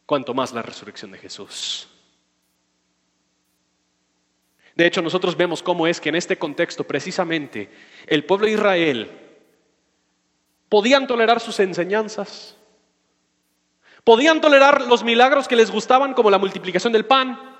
Cuanto 0.05 0.35
más 0.35 0.53
la 0.53 0.63
resurrección 0.63 1.13
de 1.13 1.19
Jesús. 1.19 1.89
De 4.77 4.87
hecho, 4.87 5.01
nosotros 5.01 5.37
vemos 5.37 5.63
cómo 5.63 5.87
es 5.87 6.01
que 6.01 6.11
en 6.11 6.17
este 6.17 6.37
contexto 6.37 6.85
precisamente 6.85 7.71
el 8.07 8.25
pueblo 8.25 8.47
de 8.47 8.53
Israel 8.53 9.11
podían 10.69 11.07
tolerar 11.07 11.41
sus 11.41 11.59
enseñanzas, 11.61 12.57
podían 14.05 14.43
tolerar 14.43 14.83
los 14.83 15.03
milagros 15.03 15.49
que 15.49 15.57
les 15.57 15.71
gustaban 15.71 16.13
como 16.13 16.31
la 16.31 16.39
multiplicación 16.39 16.93
del 16.93 17.07
pan, 17.07 17.56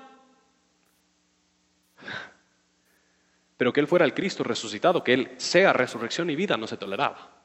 pero 3.57 3.73
que 3.73 3.79
Él 3.79 3.87
fuera 3.87 4.05
el 4.05 4.13
Cristo 4.13 4.43
resucitado, 4.43 5.03
que 5.03 5.13
Él 5.13 5.31
sea 5.37 5.73
resurrección 5.73 6.29
y 6.29 6.35
vida, 6.35 6.55
no 6.55 6.67
se 6.67 6.77
toleraba. 6.77 7.37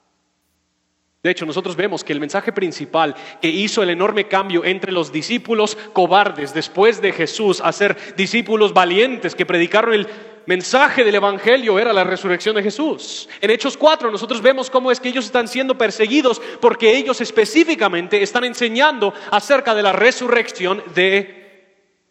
De 1.23 1.31
hecho, 1.31 1.47
nosotros 1.47 1.77
vemos 1.77 2.03
que 2.03 2.13
el 2.13 2.19
mensaje 2.19 2.53
principal 2.53 3.15
que 3.41 3.49
hizo 3.49 3.83
el 3.83 3.91
enorme 3.91 4.27
cambio 4.27 4.65
entre 4.65 4.91
los 4.91 5.13
discípulos 5.13 5.79
cobardes 5.93 6.53
después 6.53 7.01
de 7.01 7.13
Jesús 7.13 7.61
a 7.61 7.71
ser 7.71 7.97
discípulos 8.17 8.75
valientes 8.75 9.37
que 9.37 9.47
predicaron 9.47 9.95
el 9.95 10.09
mensaje 10.47 11.05
del 11.05 11.15
Evangelio 11.15 11.79
era 11.79 11.93
la 11.93 12.03
resurrección 12.03 12.57
de 12.57 12.65
Jesús. 12.65 13.29
En 13.41 13.51
Hechos 13.51 13.77
4 13.77 14.11
nosotros 14.11 14.43
vemos 14.43 14.69
cómo 14.69 14.91
es 14.91 14.99
que 14.99 15.11
ellos 15.11 15.27
están 15.27 15.47
siendo 15.47 15.79
perseguidos 15.79 16.43
porque 16.61 16.97
ellos 16.97 17.21
específicamente 17.21 18.21
están 18.21 18.43
enseñando 18.43 19.15
acerca 19.31 19.77
de 19.77 19.83
la 19.85 19.93
resurrección 19.93 20.83
de 20.93 21.41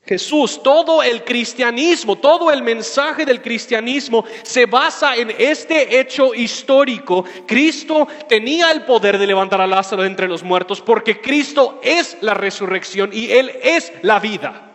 Jesús, 0.04 0.62
todo 0.64 1.04
el 1.04 1.24
cristianismo, 1.24 2.18
todo 2.18 2.52
el 2.52 2.64
mensaje 2.64 3.24
del 3.24 3.42
cristianismo 3.42 4.26
se 4.42 4.66
basa 4.66 5.16
en 5.16 5.32
este 5.38 6.00
hecho 6.00 6.34
histórico. 6.34 7.24
Cristo 7.46 8.08
tenía 8.28 8.72
el 8.72 8.84
poder 8.84 9.20
de 9.20 9.28
levantar 9.28 9.62
a 9.62 9.68
Lázaro 9.68 10.04
entre 10.04 10.28
los 10.28 10.42
muertos 10.42 10.82
porque 10.82 11.22
Cristo 11.22 11.80
es 11.84 12.18
la 12.22 12.34
resurrección 12.34 13.12
y 13.14 13.32
Él 13.32 13.52
es 13.62 13.94
la 14.02 14.20
vida. 14.20 14.70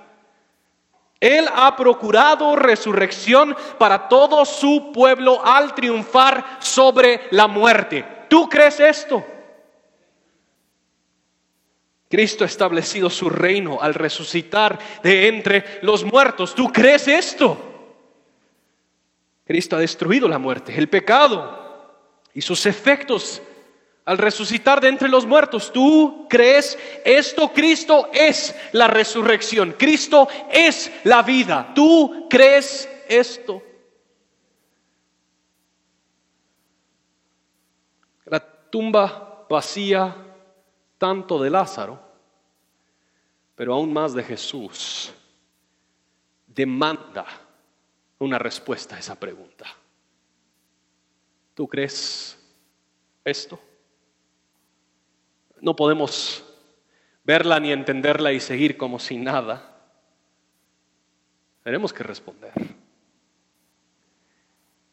Él 1.19 1.49
ha 1.53 1.75
procurado 1.75 2.55
resurrección 2.55 3.57
para 3.79 4.09
todo 4.09 4.45
su 4.45 4.93
pueblo 4.93 5.45
al 5.45 5.75
triunfar 5.75 6.59
sobre 6.61 7.23
la 7.33 7.49
muerte. 7.49 8.05
¿Tú 8.29 8.49
crees 8.49 8.79
esto? 8.79 9.25
Cristo 12.09 12.45
ha 12.45 12.47
establecido 12.47 13.11
su 13.11 13.29
reino 13.29 13.79
al 13.81 13.95
resucitar 13.95 14.79
de 15.03 15.29
entre 15.29 15.81
los 15.83 16.05
muertos. 16.05 16.55
¿Tú 16.55 16.73
crees 16.73 17.09
esto? 17.09 17.59
Cristo 19.45 19.77
ha 19.77 19.81
destruido 19.81 20.29
la 20.29 20.39
muerte, 20.39 20.75
el 20.77 20.89
pecado 20.89 21.65
y 22.33 22.43
sus 22.43 22.67
efectos 22.67 23.43
al 24.05 24.19
resucitar 24.19 24.81
de 24.81 24.89
entre 24.89 25.09
los 25.09 25.27
muertos. 25.27 25.73
¿Tú 25.73 26.27
crees 26.29 26.79
esto? 27.05 27.53
Cristo 27.53 28.09
es 28.13 28.55
la 28.73 28.87
resurrección. 28.87 29.75
Cristo 29.77 30.29
es 30.51 30.93
la 31.05 31.23
vida. 31.23 31.73
¿Tú 31.75 32.27
crees 32.31 32.89
esto? 33.09 33.63
La 38.27 38.41
tumba 38.41 39.47
vacía 39.49 40.26
tanto 40.99 41.43
de 41.43 41.51
Lázaro, 41.51 42.01
pero 43.55 43.75
aún 43.75 43.93
más 43.93 44.15
de 44.15 44.23
Jesús, 44.23 45.13
demanda 46.47 47.27
una 48.19 48.39
respuesta 48.39 48.97
a 48.97 48.99
esa 48.99 49.19
pregunta. 49.19 49.67
¿Tú 51.55 51.67
crees 51.67 52.39
esto? 53.25 53.59
No 55.61 55.75
podemos 55.75 56.45
verla 57.25 57.59
ni 57.59 57.73
entenderla 57.73 58.33
y 58.33 58.41
seguir 58.41 58.77
como 58.77 58.99
si 58.99 59.17
nada. 59.17 59.75
Tenemos 61.63 61.93
que 61.93 62.05
responder. 62.05 62.53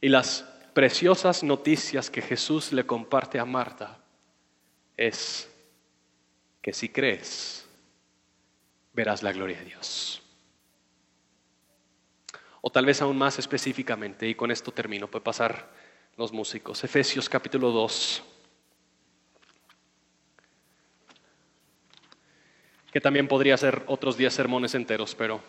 Y 0.02 0.10
las 0.10 0.42
preciosas 0.74 1.44
noticias 1.44 2.10
que 2.10 2.22
Jesús 2.22 2.74
le 2.74 2.86
comparte 2.86 3.40
a 3.40 3.46
Marta 3.46 4.00
es 4.98 5.53
que 6.64 6.72
si 6.72 6.88
crees, 6.88 7.68
verás 8.94 9.22
la 9.22 9.34
gloria 9.34 9.60
de 9.60 9.66
Dios. 9.66 10.22
O 12.62 12.72
tal 12.72 12.86
vez 12.86 13.02
aún 13.02 13.18
más 13.18 13.38
específicamente, 13.38 14.30
y 14.30 14.34
con 14.34 14.50
esto 14.50 14.72
termino, 14.72 15.10
puede 15.12 15.26
pasar 15.26 15.70
los 16.16 16.32
músicos. 16.32 16.82
Efesios 16.86 17.28
capítulo 17.28 17.72
2. 17.72 18.24
Que 22.94 23.02
también 23.02 23.28
podría 23.28 23.58
ser 23.58 23.84
otros 23.88 24.16
10 24.16 24.34
sermones 24.34 24.74
enteros, 24.74 25.16
pero 25.16 25.42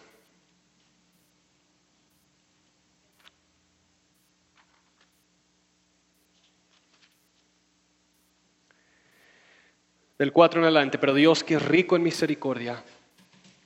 del 10.25 10.33
4 10.33 10.61
en 10.61 10.65
adelante, 10.65 10.97
pero 10.97 11.13
Dios 11.13 11.45
que 11.45 11.57
es 11.57 11.63
rico 11.63 11.97
en 11.97 12.03
misericordia, 12.03 12.83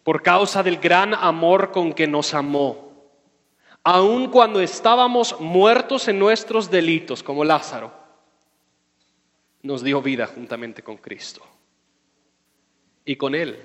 por 0.02 0.24
causa 0.24 0.60
del 0.64 0.78
gran 0.78 1.14
amor 1.14 1.70
con 1.70 1.92
que 1.92 2.08
nos 2.08 2.34
amó, 2.34 3.12
aun 3.84 4.28
cuando 4.28 4.60
estábamos 4.60 5.40
muertos 5.40 6.08
en 6.08 6.18
nuestros 6.18 6.68
delitos, 6.68 7.22
como 7.22 7.44
Lázaro, 7.44 7.92
nos 9.62 9.84
dio 9.84 10.02
vida 10.02 10.26
juntamente 10.26 10.82
con 10.82 10.96
Cristo. 10.96 11.46
Y 13.04 13.14
con 13.14 13.36
Él 13.36 13.62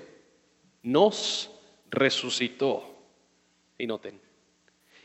nos 0.84 1.50
resucitó. 1.90 2.94
Y 3.76 3.88
noten, 3.88 4.20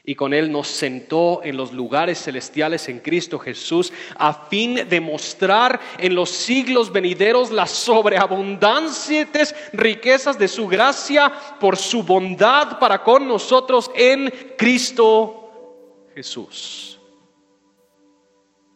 y 0.09 0.15
con 0.15 0.33
Él 0.33 0.51
nos 0.51 0.67
sentó 0.67 1.41
en 1.43 1.55
los 1.55 1.71
lugares 1.71 2.23
celestiales 2.23 2.89
en 2.89 2.99
Cristo 2.99 3.37
Jesús 3.37 3.93
a 4.15 4.33
fin 4.33 4.89
de 4.89 4.99
mostrar 4.99 5.79
en 5.99 6.15
los 6.15 6.31
siglos 6.31 6.91
venideros 6.91 7.51
las 7.51 7.69
sobreabundantes 7.69 9.53
riquezas 9.71 10.39
de 10.39 10.47
su 10.47 10.67
gracia 10.67 11.31
por 11.59 11.77
su 11.77 12.01
bondad 12.01 12.79
para 12.79 13.03
con 13.03 13.27
nosotros 13.27 13.91
en 13.93 14.33
Cristo 14.57 16.07
Jesús. 16.15 16.99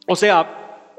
O 0.06 0.16
sea, 0.16 0.92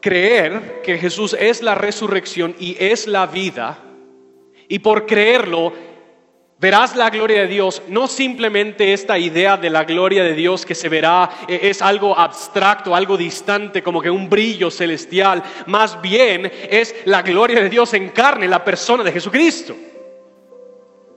creer 0.00 0.82
que 0.82 0.98
Jesús 0.98 1.36
es 1.38 1.62
la 1.62 1.76
resurrección 1.76 2.56
y 2.58 2.76
es 2.80 3.06
la 3.06 3.26
vida, 3.26 3.78
y 4.66 4.80
por 4.80 5.06
creerlo 5.06 5.72
Verás 6.58 6.96
la 6.96 7.10
gloria 7.10 7.42
de 7.42 7.48
Dios, 7.48 7.82
no 7.88 8.08
simplemente 8.08 8.94
esta 8.94 9.18
idea 9.18 9.58
de 9.58 9.68
la 9.68 9.84
gloria 9.84 10.24
de 10.24 10.32
Dios 10.32 10.64
que 10.64 10.74
se 10.74 10.88
verá 10.88 11.28
eh, 11.46 11.60
es 11.64 11.82
algo 11.82 12.18
abstracto, 12.18 12.96
algo 12.96 13.18
distante, 13.18 13.82
como 13.82 14.00
que 14.00 14.08
un 14.08 14.30
brillo 14.30 14.70
celestial, 14.70 15.42
más 15.66 16.00
bien 16.00 16.50
es 16.70 16.94
la 17.04 17.20
gloria 17.20 17.62
de 17.62 17.68
Dios 17.68 17.92
en 17.92 18.08
carne, 18.08 18.48
la 18.48 18.64
persona 18.64 19.04
de 19.04 19.12
Jesucristo. 19.12 19.76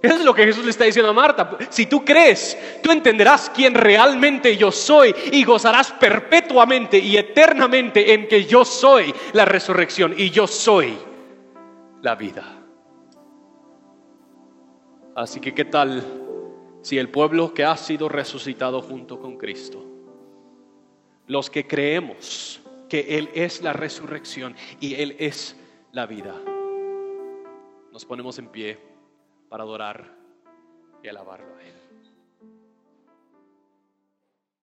Eso 0.02 0.16
es 0.16 0.26
lo 0.26 0.34
que 0.34 0.46
Jesús 0.46 0.66
le 0.66 0.72
está 0.72 0.84
diciendo 0.84 1.12
a 1.12 1.14
Marta. 1.14 1.58
Si 1.70 1.86
tú 1.86 2.04
crees, 2.04 2.58
tú 2.84 2.92
entenderás 2.92 3.50
quién 3.54 3.76
realmente 3.76 4.58
yo 4.58 4.74
soy 4.74 5.16
y 5.32 5.46
gozarás 5.46 5.92
perpetuamente 5.94 6.98
y 7.00 7.16
eternamente 7.16 8.14
en 8.14 8.28
que 8.28 8.44
yo 8.44 8.66
soy 8.66 9.14
la 9.32 9.46
resurrección 9.46 10.16
y 10.18 10.32
yo 10.32 10.48
soy 10.48 10.98
la 12.02 12.16
vida. 12.16 12.59
Así 15.20 15.41
que, 15.41 15.53
¿qué 15.53 15.65
tal 15.65 16.01
si 16.82 16.97
el 16.97 17.09
pueblo 17.09 17.53
que 17.53 17.65
ha 17.65 17.76
sido 17.76 18.07
resucitado 18.07 18.82
junto 18.82 19.20
con 19.20 19.38
Cristo, 19.38 19.84
los 21.28 21.49
que 21.49 21.67
creemos 21.67 22.61
que 22.88 23.17
Él 23.17 23.30
es 23.34 23.61
la 23.61 23.74
resurrección 23.74 24.55
y 24.80 24.93
Él 24.93 25.17
es 25.20 25.57
la 25.91 26.05
vida, 26.05 26.34
nos 27.91 28.05
ponemos 28.05 28.39
en 28.39 28.47
pie 28.47 28.80
para 29.49 29.63
adorar 29.63 30.15
y 31.03 31.09
alabarlo? 31.09 31.59